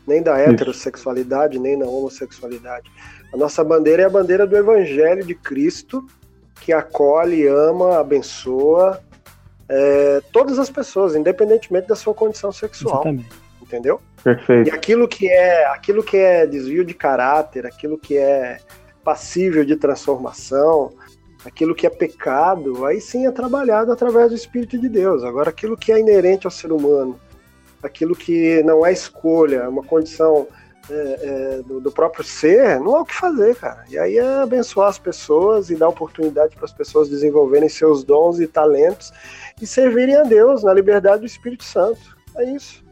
[0.06, 2.90] Nem da heterossexualidade, nem da homossexualidade.
[3.32, 6.04] A nossa bandeira é a bandeira do Evangelho de Cristo,
[6.60, 9.00] que acolhe, ama, abençoa
[9.68, 12.96] é, todas as pessoas, independentemente da sua condição sexual.
[12.96, 13.28] Exatamente.
[13.62, 14.02] Entendeu?
[14.22, 14.68] Perfeito.
[14.68, 18.58] E aquilo que é, aquilo que é desvio de caráter, aquilo que é
[19.02, 20.92] passível de transformação,
[21.44, 25.24] aquilo que é pecado, aí sim é trabalhado através do Espírito de Deus.
[25.24, 27.18] Agora, aquilo que é inerente ao ser humano,
[27.82, 30.46] aquilo que não é escolha, é uma condição
[30.90, 33.84] é, é, do, do, próprio ser, não há o que fazer, cara.
[33.88, 38.40] E aí é abençoar as pessoas e dar oportunidade para as pessoas desenvolverem seus dons
[38.40, 39.12] e talentos
[39.60, 42.00] e servirem a Deus na liberdade do Espírito Santo.
[42.36, 42.82] É isso.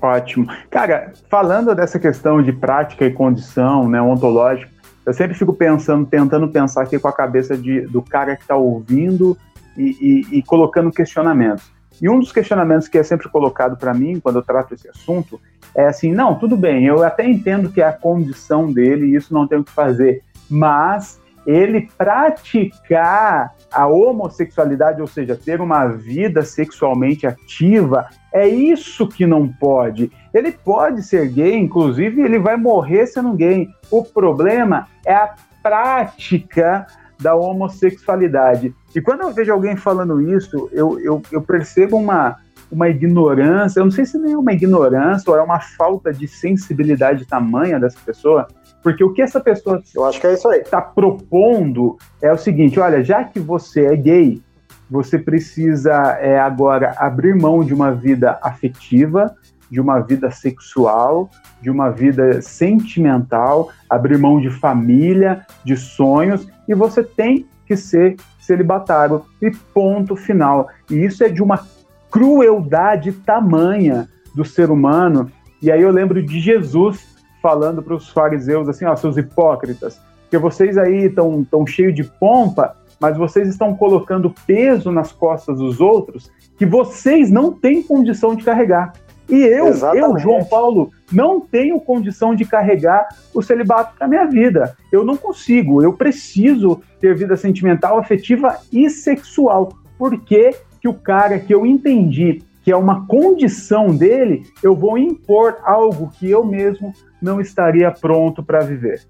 [0.00, 0.46] Ótimo.
[0.70, 4.71] Cara, falando dessa questão de prática e condição né, ontológica,
[5.04, 8.56] eu sempre fico pensando, tentando pensar aqui com a cabeça de, do cara que está
[8.56, 9.36] ouvindo
[9.76, 11.70] e, e, e, colocando questionamentos.
[12.00, 15.40] E um dos questionamentos que é sempre colocado para mim quando eu trato esse assunto
[15.74, 19.32] é assim: não, tudo bem, eu até entendo que é a condição dele e isso
[19.32, 26.42] não tem o que fazer, mas ele praticar a homossexualidade, ou seja, ter uma vida
[26.42, 30.10] sexualmente ativa, é isso que não pode.
[30.32, 33.68] Ele pode ser gay, inclusive ele vai morrer sendo gay.
[33.90, 36.86] O problema é a prática
[37.20, 38.74] da homossexualidade.
[38.94, 42.36] E quando eu vejo alguém falando isso, eu, eu, eu percebo uma,
[42.70, 46.26] uma ignorância, eu não sei se nem é uma ignorância ou é uma falta de
[46.26, 48.48] sensibilidade tamanha dessa pessoa,
[48.82, 52.38] porque o que essa pessoa eu acho que é isso aí está propondo é o
[52.38, 54.42] seguinte: olha, já que você é gay,
[54.90, 59.34] você precisa é, agora abrir mão de uma vida afetiva,
[59.70, 61.30] de uma vida sexual,
[61.62, 68.16] de uma vida sentimental, abrir mão de família, de sonhos, e você tem que ser
[68.38, 69.22] celibatário.
[69.40, 70.68] E ponto final.
[70.90, 71.66] E isso é de uma
[72.10, 75.30] crueldade tamanha do ser humano.
[75.62, 77.11] E aí eu lembro de Jesus
[77.42, 82.04] falando para os fariseus assim, ó, seus hipócritas, que vocês aí estão tão cheios de
[82.04, 88.36] pompa, mas vocês estão colocando peso nas costas dos outros que vocês não têm condição
[88.36, 88.92] de carregar.
[89.28, 94.76] E eu, eu, João Paulo, não tenho condição de carregar o celibato para minha vida.
[94.90, 95.82] Eu não consigo.
[95.82, 99.72] Eu preciso ter vida sentimental, afetiva e sexual.
[99.98, 104.96] Por que, que o cara que eu entendi que é uma condição dele, eu vou
[104.96, 109.02] impor algo que eu mesmo não estaria pronto para viver.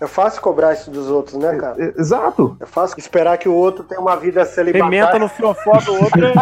[0.00, 1.80] É fácil cobrar isso dos outros, né, cara?
[1.80, 2.56] É, é, exato.
[2.60, 4.90] É fácil esperar que o outro tenha uma vida celibatária.
[4.90, 6.26] Pimenta no fiofó do outro.
[6.26, 6.32] É-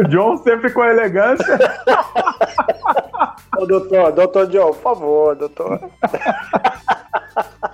[0.00, 1.58] o John sempre com elegância.
[3.58, 5.90] Ô, doutor, doutor John, por favor, doutor.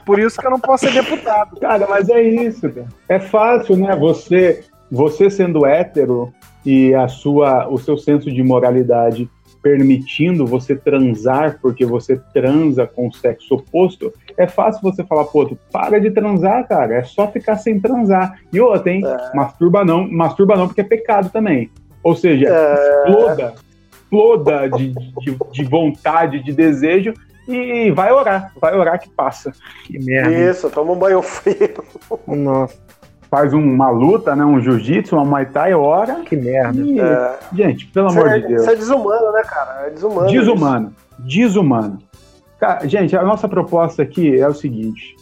[0.04, 1.60] Por isso que eu não posso ser deputado.
[1.60, 2.88] Cara, mas é isso, cara.
[3.08, 3.94] É fácil, né?
[3.94, 6.32] Você você sendo hétero
[6.64, 9.30] e a sua, o seu senso de moralidade
[9.66, 15.44] permitindo você transar porque você transa com o sexo oposto, é fácil você falar, pô,
[15.44, 18.38] tu para de transar, cara, é só ficar sem transar.
[18.52, 19.02] E outra, hein?
[19.04, 19.36] É.
[19.36, 21.68] Masturba não, masturba não porque é pecado também.
[22.00, 23.08] Ou seja, é.
[23.08, 23.54] exploda,
[23.90, 27.12] exploda de, de, de vontade, de desejo
[27.48, 29.52] e vai orar, vai orar que passa.
[29.84, 30.32] Que merda.
[30.32, 31.74] Isso, toma um banho frio.
[32.24, 32.86] Nossa
[33.36, 34.46] faz uma luta, né?
[34.46, 36.22] Um jiu-jitsu, uma muay thai, ora.
[36.22, 36.80] Que merda.
[36.80, 37.38] E, é.
[37.52, 38.62] Gente, pelo amor é, de Deus.
[38.62, 39.86] Isso é desumano, né, cara?
[39.86, 40.30] É desumano.
[40.30, 40.94] Desumano.
[41.18, 41.26] Isso.
[41.26, 41.98] Desumano.
[42.58, 45.14] Cara, gente, a nossa proposta aqui é o seguinte.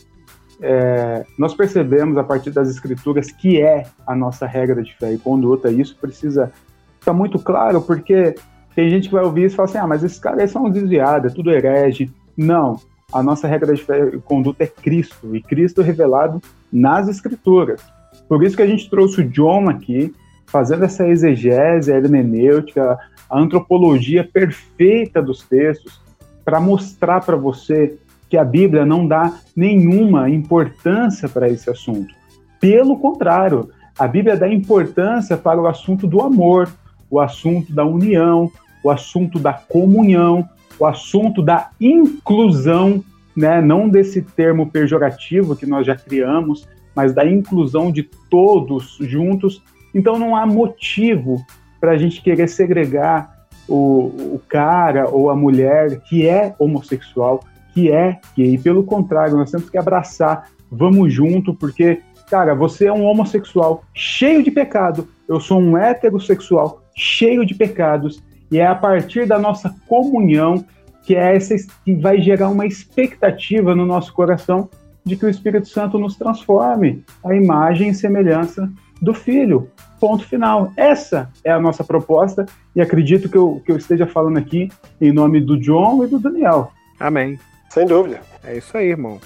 [0.62, 5.18] É, nós percebemos a partir das escrituras que é a nossa regra de fé e
[5.18, 5.68] conduta.
[5.68, 6.52] E isso precisa
[7.00, 8.36] ficar muito claro, porque
[8.76, 11.32] tem gente que vai ouvir isso e fala assim: ah, mas esses caras são desviados,
[11.32, 12.12] é tudo herege.
[12.36, 12.78] Não.
[13.12, 16.40] A nossa regra de fé e conduta é Cristo, e Cristo revelado
[16.72, 17.93] nas escrituras.
[18.28, 20.14] Por isso que a gente trouxe o John aqui,
[20.46, 22.98] fazendo essa exegese, a hermenêutica,
[23.28, 26.00] a antropologia perfeita dos textos,
[26.44, 27.98] para mostrar para você
[28.28, 32.14] que a Bíblia não dá nenhuma importância para esse assunto.
[32.60, 36.68] Pelo contrário, a Bíblia dá importância para o assunto do amor,
[37.10, 38.50] o assunto da união,
[38.82, 40.48] o assunto da comunhão,
[40.78, 43.04] o assunto da inclusão,
[43.36, 43.60] né?
[43.60, 49.62] não desse termo pejorativo que nós já criamos, mas da inclusão de todos juntos.
[49.94, 51.44] Então não há motivo
[51.80, 57.40] para a gente querer segregar o, o cara ou a mulher que é homossexual,
[57.72, 58.58] que é gay.
[58.58, 64.42] Pelo contrário, nós temos que abraçar, vamos junto, porque, cara, você é um homossexual cheio
[64.42, 69.74] de pecado, eu sou um heterossexual cheio de pecados, e é a partir da nossa
[69.88, 70.64] comunhão
[71.04, 74.70] que é essa que vai gerar uma expectativa no nosso coração
[75.04, 79.70] de que o Espírito Santo nos transforme a imagem e semelhança do Filho.
[80.00, 80.72] Ponto final.
[80.76, 85.12] Essa é a nossa proposta e acredito que eu, que eu esteja falando aqui em
[85.12, 86.72] nome do John e do Daniel.
[86.98, 87.38] Amém.
[87.68, 88.20] Sem dúvida.
[88.42, 89.20] É isso aí, irmão.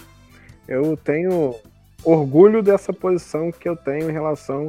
[0.67, 1.55] Eu tenho
[2.05, 4.67] orgulho dessa posição que eu tenho em relação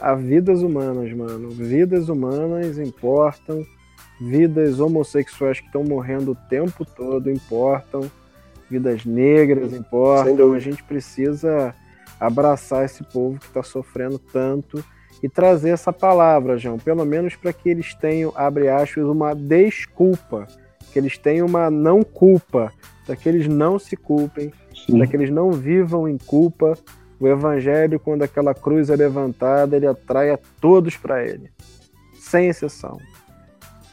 [0.00, 1.50] a vidas humanas, mano.
[1.50, 3.64] Vidas humanas importam,
[4.20, 8.10] vidas homossexuais que estão morrendo o tempo todo importam
[8.70, 10.52] vidas negras importam.
[10.52, 11.74] A gente precisa
[12.18, 14.82] abraçar esse povo que está sofrendo tanto
[15.22, 20.46] e trazer essa palavra, João, pelo menos para que eles tenham, abre aspas, uma desculpa,
[20.92, 22.72] que eles tenham uma não culpa,
[23.04, 24.52] para que eles não se culpem,
[24.90, 26.76] para que eles não vivam em culpa.
[27.18, 31.50] O evangelho, quando aquela cruz é levantada, ele atrai a todos para ele,
[32.18, 32.98] sem exceção.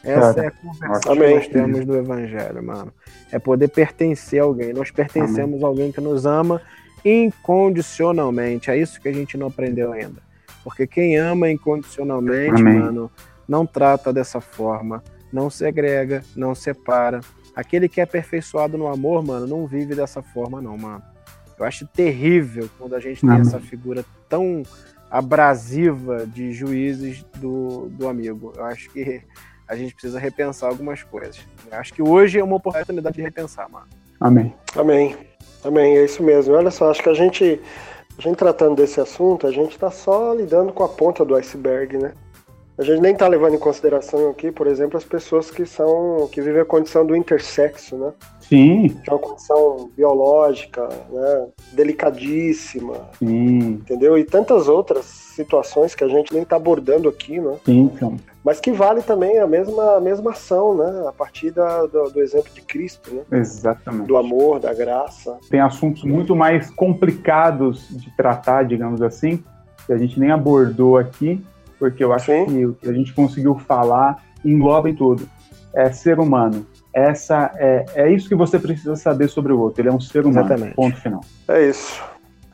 [0.04, 2.92] Essa é a conversa que nós temos do evangelho, mano
[3.34, 4.72] é poder pertencer a alguém.
[4.72, 5.64] Nós pertencemos Amém.
[5.64, 6.62] a alguém que nos ama
[7.04, 8.70] incondicionalmente.
[8.70, 10.22] É isso que a gente não aprendeu ainda.
[10.62, 12.78] Porque quem ama incondicionalmente, Amém.
[12.78, 13.10] mano,
[13.46, 15.02] não trata dessa forma,
[15.32, 17.20] não segrega, não separa.
[17.56, 21.02] Aquele que é aperfeiçoado no amor, mano, não vive dessa forma, não, mano.
[21.58, 24.62] Eu acho terrível quando a gente tem essa figura tão
[25.10, 28.52] abrasiva de juízes do, do amigo.
[28.56, 29.22] Eu acho que
[29.68, 31.40] a gente precisa repensar algumas coisas.
[31.70, 33.86] Acho que hoje é uma oportunidade de repensar, mano.
[34.20, 34.54] Amém.
[34.76, 35.16] Amém.
[35.64, 36.54] Amém, é isso mesmo.
[36.54, 37.60] Olha só, acho que a gente,
[38.18, 41.96] a gente tratando desse assunto, a gente está só lidando com a ponta do iceberg,
[41.96, 42.12] né?
[42.76, 46.42] A gente nem está levando em consideração aqui, por exemplo, as pessoas que são que
[46.42, 48.12] vivem a condição do intersexo, né?
[48.40, 48.88] Sim.
[48.88, 51.46] Que é uma condição biológica, né?
[51.72, 53.08] Delicadíssima.
[53.18, 53.74] Sim.
[53.80, 54.18] Entendeu?
[54.18, 57.56] E tantas outras situações que a gente nem está abordando aqui, né?
[57.64, 58.16] Sim, então.
[58.44, 61.08] Mas que vale também a mesma, a mesma ação, né?
[61.08, 63.40] A partir da, do, do exemplo de Cristo, né?
[63.40, 64.06] Exatamente.
[64.06, 65.38] Do amor, da graça.
[65.48, 69.42] Tem assuntos muito mais complicados de tratar, digamos assim,
[69.86, 71.42] que a gente nem abordou aqui,
[71.78, 72.44] porque eu acho Sim.
[72.44, 75.26] que o que a gente conseguiu falar engloba em tudo.
[75.72, 76.66] É ser humano.
[76.92, 79.80] Essa é, é isso que você precisa saber sobre o outro.
[79.80, 80.46] Ele é um ser humano.
[80.46, 80.74] Exatamente.
[80.74, 81.20] Ponto final.
[81.48, 82.00] É isso.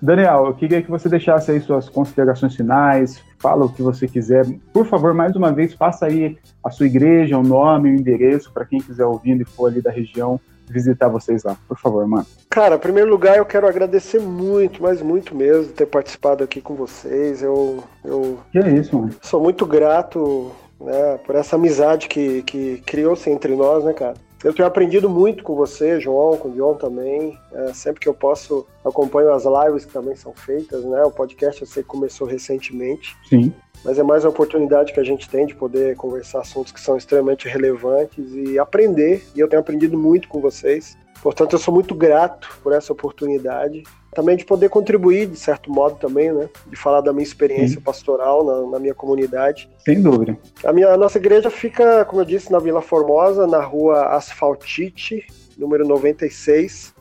[0.03, 4.47] Daniel, eu queria que você deixasse aí suas considerações finais, fala o que você quiser.
[4.73, 8.65] Por favor, mais uma vez, faça aí a sua igreja, o nome, o endereço, para
[8.65, 10.41] quem quiser ouvindo e for ali da região
[10.71, 11.57] visitar vocês lá.
[11.69, 12.27] Por favor, mano.
[12.49, 16.75] Cara, em primeiro lugar, eu quero agradecer muito, mas muito mesmo, ter participado aqui com
[16.75, 17.43] vocês.
[17.43, 19.13] Eu, eu que é isso, mano.
[19.21, 24.15] sou muito grato né, por essa amizade que, que criou-se entre nós, né, cara?
[24.43, 27.39] Eu tenho aprendido muito com você, João, com o John também.
[27.53, 31.03] É, sempre que eu posso, acompanho as lives que também são feitas, né?
[31.05, 33.15] O podcast eu sei que começou recentemente.
[33.29, 33.53] Sim.
[33.85, 36.97] Mas é mais uma oportunidade que a gente tem de poder conversar assuntos que são
[36.97, 39.27] extremamente relevantes e aprender.
[39.35, 40.97] E eu tenho aprendido muito com vocês.
[41.23, 43.83] Portanto, eu sou muito grato por essa oportunidade.
[44.13, 46.49] Também de poder contribuir, de certo modo, também, né?
[46.67, 47.85] De falar da minha experiência Sim.
[47.85, 49.71] pastoral na, na, minha comunidade.
[49.85, 50.37] Sem dúvida.
[50.65, 55.27] A, minha, a nossa igreja fica, como eu disse, na Vila Formosa, na rua Asfaltite,
[55.57, 56.95] número 96.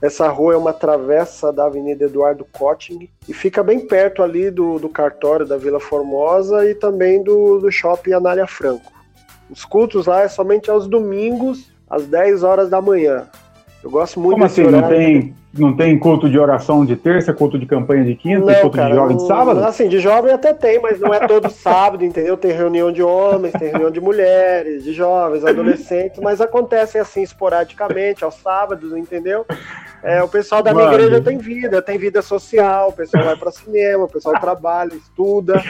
[0.00, 4.78] Essa rua é uma travessa da Avenida Eduardo Cotting e fica bem perto ali do,
[4.78, 8.92] do cartório da Vila Formosa e também do, do shopping Anália Franco.
[9.50, 13.28] Os cultos lá é somente aos domingos, às 10 horas da manhã.
[13.84, 14.64] Eu gosto muito Como assim?
[14.64, 14.80] Horário.
[14.80, 18.60] Não tem, não tem culto de oração de terça, culto de campanha de quinta, não,
[18.62, 19.62] culto cara, de jovem de sábado?
[19.62, 22.34] Assim, de jovem até tem, mas não é todo sábado, entendeu?
[22.34, 28.24] Tem reunião de homens, tem reunião de mulheres, de jovens, adolescentes, mas acontece assim esporadicamente,
[28.24, 29.44] aos sábados, entendeu?
[30.02, 30.98] É, o pessoal da minha Mano.
[30.98, 35.62] igreja tem vida, tem vida social, o pessoal vai para cinema, o pessoal trabalha, estuda.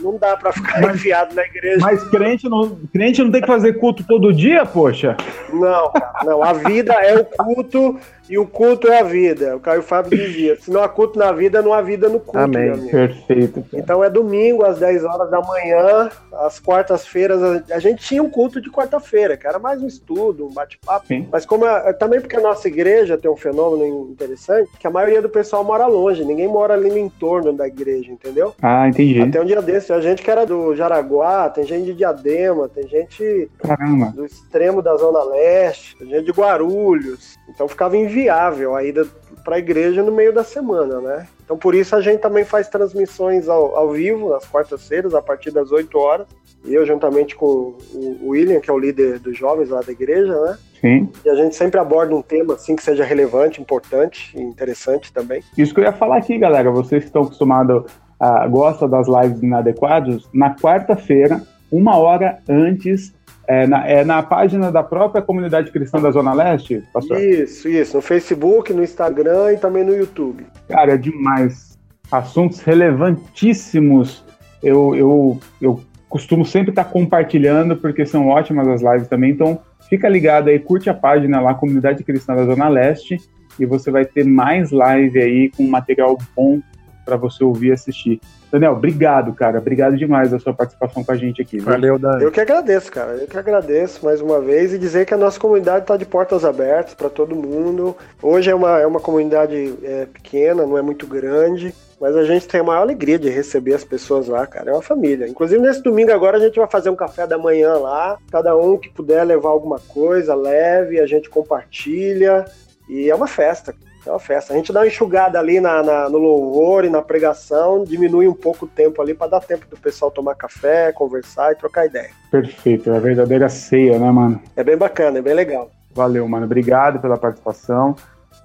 [0.00, 1.78] Não dá para ficar mas, enfiado na igreja.
[1.80, 5.16] Mas crente não, crente não tem que fazer culto todo dia, poxa?
[5.52, 6.42] Não, cara, não.
[6.42, 9.56] A vida é o culto e o culto é a vida.
[9.56, 12.38] O Caio Fábio dizia: se não há culto na vida, não há vida no culto.
[12.38, 12.88] Amém.
[12.88, 13.62] Perfeito.
[13.62, 13.82] Cara.
[13.82, 17.40] Então é domingo, às 10 horas da manhã, às quartas-feiras.
[17.70, 21.06] A gente tinha um culto de quarta-feira, que era mais um estudo, um bate-papo.
[21.30, 25.20] Mas como é, também porque a nossa igreja tem um fenômeno interessante, que a maioria
[25.20, 28.54] do pessoal mora longe, ninguém mora ali no entorno da igreja, entendeu?
[28.62, 29.20] Ah, entendi.
[29.20, 32.88] Até um dia desse, a gente que era do Jaraguá, tem gente de Diadema, tem
[32.88, 34.12] gente Caramba.
[34.14, 37.36] do extremo da Zona Leste, tem gente de Guarulhos.
[37.48, 39.06] Então ficava inviável a ida
[39.44, 41.26] para a igreja no meio da semana, né?
[41.44, 45.50] Então por isso a gente também faz transmissões ao, ao vivo, nas quartas-feiras, a partir
[45.50, 46.26] das 8 horas.
[46.64, 50.34] E eu, juntamente com o William, que é o líder dos jovens lá da igreja,
[50.40, 50.58] né?
[50.80, 51.10] Sim.
[51.22, 55.42] E a gente sempre aborda um tema assim que seja relevante, importante e interessante também.
[55.58, 56.70] Isso que eu ia falar aqui, galera.
[56.70, 57.84] Vocês que estão acostumados,
[58.18, 63.12] a, gostam das lives inadequadas, na quarta-feira, uma hora antes
[63.46, 67.20] é na, é na página da própria comunidade cristã da Zona Leste, pastor?
[67.20, 67.96] Isso, isso.
[67.96, 70.46] No Facebook, no Instagram e também no YouTube.
[70.68, 71.78] Cara, é demais.
[72.10, 74.24] Assuntos relevantíssimos.
[74.62, 79.30] Eu, eu, eu costumo sempre estar compartilhando, porque são ótimas as lives também.
[79.30, 83.18] Então, fica ligado aí, curte a página lá, Comunidade Cristã da Zona Leste,
[83.58, 86.60] e você vai ter mais live aí com material bom
[87.04, 88.20] para você ouvir e assistir.
[88.50, 89.58] Daniel, obrigado, cara.
[89.58, 91.58] Obrigado demais a sua participação com a gente aqui.
[91.58, 91.66] Viu?
[91.66, 92.22] Valeu, Daniel.
[92.22, 93.12] Eu que agradeço, cara.
[93.12, 96.44] Eu que agradeço mais uma vez e dizer que a nossa comunidade está de portas
[96.44, 97.96] abertas para todo mundo.
[98.22, 101.74] Hoje é uma, é uma comunidade é, pequena, não é muito grande.
[102.00, 104.70] Mas a gente tem a maior alegria de receber as pessoas lá, cara.
[104.70, 105.26] É uma família.
[105.26, 108.18] Inclusive, nesse domingo agora, a gente vai fazer um café da manhã lá.
[108.30, 112.44] Cada um que puder levar alguma coisa, leve, a gente compartilha.
[112.88, 113.74] E é uma festa.
[114.06, 114.52] É uma festa.
[114.52, 118.34] A gente dá uma enxugada ali na, na, no louvor e na pregação, diminui um
[118.34, 122.10] pouco o tempo ali para dar tempo do pessoal tomar café, conversar e trocar ideia.
[122.30, 124.40] Perfeito, é a verdadeira ceia, né, mano?
[124.54, 125.70] É bem bacana, é bem legal.
[125.92, 126.44] Valeu, mano.
[126.44, 127.94] Obrigado pela participação.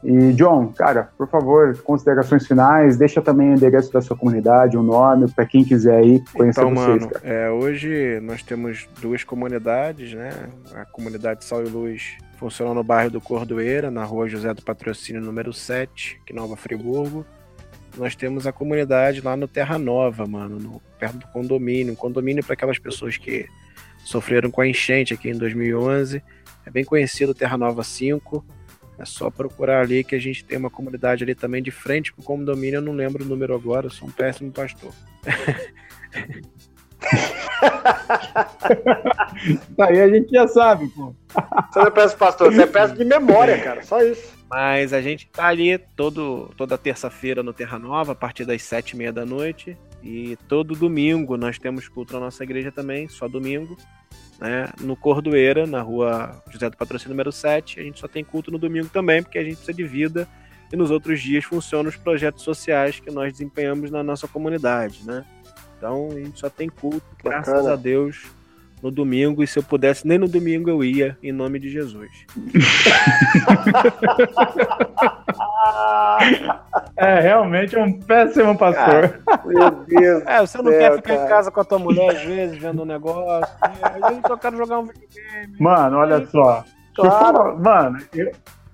[0.03, 4.83] E, John, cara, por favor, considerações finais, deixa também o endereço da sua comunidade, o
[4.83, 10.13] nome, para quem quiser aí conhecer então, vocês, mano, é, hoje nós temos duas comunidades,
[10.13, 10.31] né?
[10.73, 15.21] A comunidade Sal e Luz Funciona no bairro do Cordoeira, na rua José do Patrocínio
[15.21, 17.25] número 7, aqui em Nova Friburgo.
[17.97, 21.91] Nós temos a comunidade lá no Terra Nova, mano, no, perto do condomínio.
[21.91, 23.45] Um condomínio para aquelas pessoas que
[24.05, 26.23] sofreram com a enchente aqui em 2011.
[26.65, 28.45] É bem conhecido Terra Nova 5.
[28.99, 32.21] É só procurar ali que a gente tem uma comunidade ali também de frente pro
[32.21, 32.77] condomínio.
[32.77, 34.91] Eu não lembro o número agora, eu sou um péssimo pastor.
[39.79, 41.15] Aí a gente já sabe, pô.
[41.71, 43.81] Você não é peça pastor, você é peça de memória, cara.
[43.83, 44.37] Só isso.
[44.49, 48.91] Mas a gente tá ali todo, toda terça-feira no Terra Nova, a partir das sete
[48.91, 49.77] e meia da noite.
[50.03, 53.77] E todo domingo nós temos culto na nossa igreja também, só domingo.
[54.39, 54.69] Né?
[54.79, 57.79] No Cordoeira, na rua José do Patrocínio número 7.
[57.79, 60.27] A gente só tem culto no domingo também, porque a gente precisa de vida.
[60.71, 65.25] E nos outros dias funcionam os projetos sociais que nós desempenhamos na nossa comunidade, né?
[65.77, 67.43] Então a gente só tem culto, Bacana.
[67.43, 68.27] graças a Deus,
[68.81, 69.43] no domingo.
[69.43, 72.09] E se eu pudesse, nem no domingo eu ia, em nome de Jesus.
[76.97, 79.19] é, realmente é um péssimo pastor.
[79.45, 80.23] meu Deus.
[80.25, 81.25] É, você não céu, quer ficar cara.
[81.25, 83.53] em casa com a tua mulher às vezes, vendo um negócio.
[84.03, 85.55] A gente só quer jogar um videogame.
[85.59, 86.63] Mano, olha só.
[86.95, 87.57] Claro.
[87.59, 88.31] Mano, eu,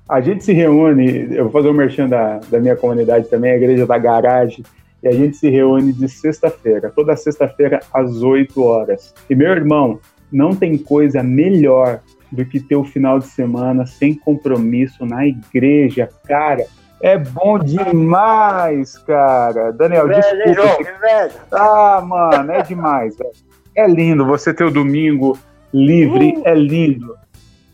[0.08, 3.52] a gente se reúne, eu vou fazer o um merchan da, da minha comunidade também,
[3.52, 4.64] a igreja da garagem
[5.06, 9.14] e a gente se reúne de sexta-feira, toda sexta-feira às 8 horas.
[9.30, 10.00] E meu irmão,
[10.32, 12.02] não tem coisa melhor
[12.32, 16.66] do que ter o final de semana sem compromisso na igreja, cara.
[17.02, 19.72] É bom demais, cara.
[19.72, 20.82] Daniel, inveja, desculpa.
[20.82, 21.36] inveja.
[21.52, 23.32] Ah, mano, é demais, velho.
[23.76, 25.38] É lindo você ter o domingo
[25.74, 26.44] livre, uh.
[26.46, 27.16] é lindo.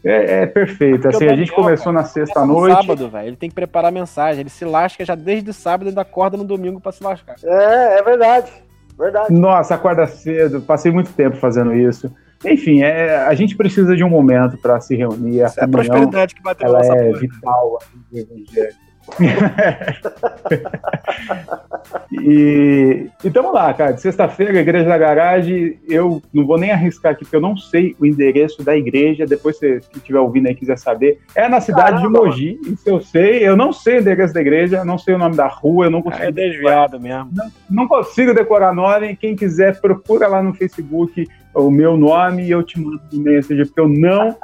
[0.04, 1.08] É, é perfeito.
[1.08, 2.76] Assim, a gente começou na sexta-noite.
[2.76, 3.28] sábado, velho.
[3.28, 4.42] Ele tem que preparar mensagem.
[4.42, 7.36] Ele se lasca já desde sábado e ainda acorda no domingo para se lascar.
[7.44, 8.52] É, é verdade.
[8.98, 9.32] Verdade.
[9.32, 10.62] Nossa, acorda cedo.
[10.62, 12.12] Passei muito tempo fazendo isso.
[12.44, 15.44] Enfim, é, a gente precisa de um momento para se reunir.
[15.44, 17.78] A, é a prosperidade que bateu ela é vital
[18.12, 18.76] no evangelho.
[22.12, 23.98] e estamos lá, cara.
[23.98, 25.80] Sexta-feira, Igreja da Garagem.
[25.88, 29.26] Eu não vou nem arriscar aqui, porque eu não sei o endereço da igreja.
[29.26, 32.20] Depois, se estiver ouvindo aí quiser saber, é na cidade Caramba.
[32.20, 32.60] de Mogi.
[32.66, 33.48] Isso eu sei.
[33.48, 36.02] Eu não sei o endereço da igreja, não sei o nome da rua, eu não
[36.02, 36.24] consigo.
[36.24, 37.30] É desviado mesmo.
[37.34, 39.16] Não, não consigo decorar nome.
[39.16, 43.66] Quem quiser, procura lá no Facebook o meu nome e eu te mando um mensagem,
[43.66, 44.36] porque eu não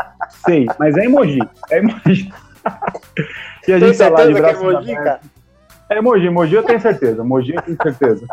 [0.45, 0.67] sei.
[0.77, 1.39] Mas é emoji.
[1.69, 2.29] É emoji.
[3.67, 5.19] E a gente tá lá de braço é Mogi, cara?
[5.89, 7.23] É Mogi, Mogi eu tenho certeza.
[7.23, 8.25] Mogi eu tenho certeza.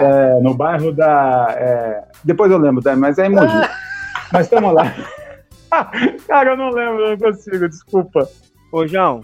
[0.00, 1.48] é, no bairro da.
[1.58, 2.04] É...
[2.24, 2.94] Depois eu lembro, tá?
[2.96, 3.68] mas é em Mogi.
[4.32, 4.94] mas estamos lá.
[6.28, 8.28] cara, eu não lembro, eu não consigo, desculpa.
[8.70, 9.22] Ô, João,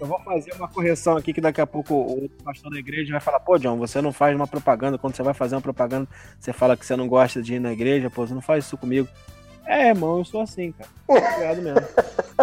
[0.00, 3.20] eu vou fazer uma correção aqui que daqui a pouco o pastor da igreja vai
[3.20, 4.96] falar, pô, John, você não faz uma propaganda.
[4.96, 6.08] Quando você vai fazer uma propaganda,
[6.38, 8.78] você fala que você não gosta de ir na igreja, pô, você não faz isso
[8.78, 9.06] comigo.
[9.66, 10.90] É, irmão, eu sou assim, cara.
[11.06, 11.80] Obrigado mesmo.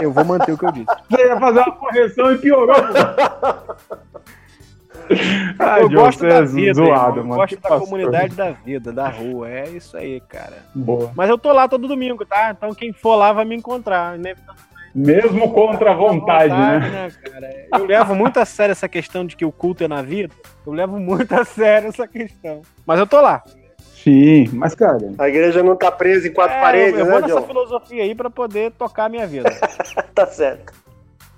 [0.01, 0.85] Eu vou manter o que eu disse.
[1.09, 2.75] Você ia fazer uma correção e piorou.
[5.59, 7.33] Ai, eu gosto da é vida, zoado, mano.
[7.33, 9.49] Eu gosto da comunidade da vida, da rua.
[9.49, 10.65] É isso aí, cara.
[10.75, 11.11] Boa.
[11.15, 12.51] Mas eu tô lá todo domingo, tá?
[12.51, 14.17] Então quem for lá vai me encontrar.
[14.93, 17.11] Mesmo contra a vontade, vontade né?
[17.39, 20.33] né eu levo muito a sério essa questão de que o culto é na vida.
[20.65, 22.61] Eu levo muito a sério essa questão.
[22.85, 23.43] Mas eu tô lá.
[24.07, 25.11] Sim, mas cara.
[25.17, 27.47] A igreja não tá presa em quatro é, paredes, eu, eu vou né, nessa John?
[27.47, 29.49] filosofia aí para poder tocar a minha vida.
[30.15, 30.71] tá certo.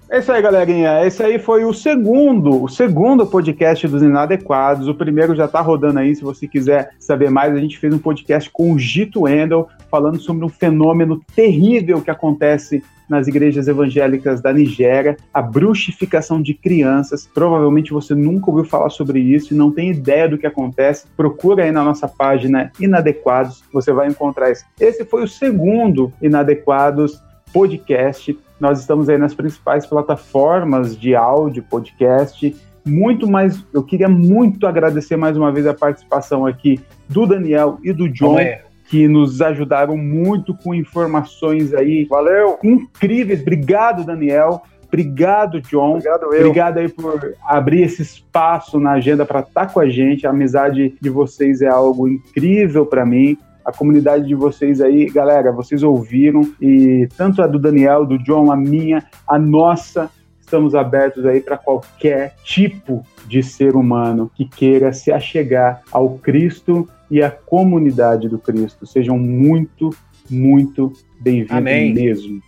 [0.07, 1.03] É isso aí, galerinha.
[1.03, 4.87] Esse aí foi o segundo, o segundo podcast dos Inadequados.
[4.87, 7.55] O primeiro já tá rodando aí, se você quiser saber mais.
[7.55, 12.11] A gente fez um podcast com o Gito Endel, falando sobre um fenômeno terrível que
[12.11, 17.27] acontece nas igrejas evangélicas da Nigéria, a bruxificação de crianças.
[17.33, 21.07] Provavelmente você nunca ouviu falar sobre isso e não tem ideia do que acontece.
[21.17, 24.63] Procura aí na nossa página Inadequados, você vai encontrar isso.
[24.79, 27.21] Esse foi o segundo Inadequados
[27.51, 28.37] podcast.
[28.59, 32.55] Nós estamos aí nas principais plataformas de áudio, podcast.
[32.85, 37.91] Muito mais, eu queria muito agradecer mais uma vez a participação aqui do Daniel e
[37.91, 38.37] do John
[38.89, 42.05] que nos ajudaram muito com informações aí.
[42.05, 42.57] Valeu!
[42.63, 43.41] Incríveis.
[43.41, 44.63] Obrigado, Daniel.
[44.87, 45.97] Obrigado, John.
[45.97, 46.39] Obrigado, eu.
[46.39, 50.25] Obrigado aí por abrir esse espaço na agenda para estar tá com a gente.
[50.25, 53.37] A amizade de vocês é algo incrível para mim.
[53.63, 58.51] A comunidade de vocês aí, galera, vocês ouviram e tanto a do Daniel, do John,
[58.51, 60.09] a minha, a nossa,
[60.39, 66.89] estamos abertos aí para qualquer tipo de ser humano que queira se achegar ao Cristo
[67.09, 68.85] e a comunidade do Cristo.
[68.85, 69.89] Sejam muito,
[70.29, 72.41] muito bem-vindos mesmo.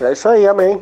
[0.00, 0.80] É isso aí, amém.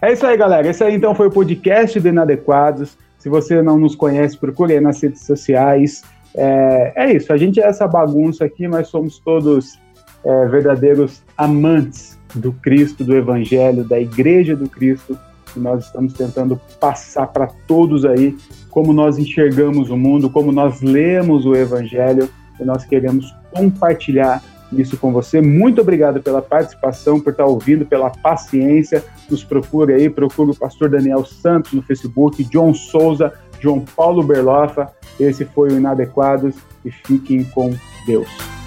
[0.00, 0.68] É isso aí, galera.
[0.68, 2.98] Esse aí então foi o podcast do Inadequados.
[3.18, 6.02] Se você não nos conhece, procure aí nas redes sociais.
[6.34, 9.78] É, é isso, a gente é essa bagunça aqui, mas somos todos
[10.24, 15.18] é, verdadeiros amantes do Cristo, do Evangelho, da Igreja do Cristo.
[15.54, 18.36] E nós estamos tentando passar para todos aí
[18.72, 22.28] como nós enxergamos o mundo, como nós lemos o Evangelho,
[22.58, 24.42] e nós queremos compartilhar
[24.72, 25.42] isso com você.
[25.42, 29.04] Muito obrigado pela participação, por estar ouvindo, pela paciência.
[29.30, 34.90] Nos procure aí, procure o pastor Daniel Santos no Facebook, John Souza, João Paulo Berlofa.
[35.20, 37.74] Esse foi o Inadequados e fiquem com
[38.06, 38.61] Deus.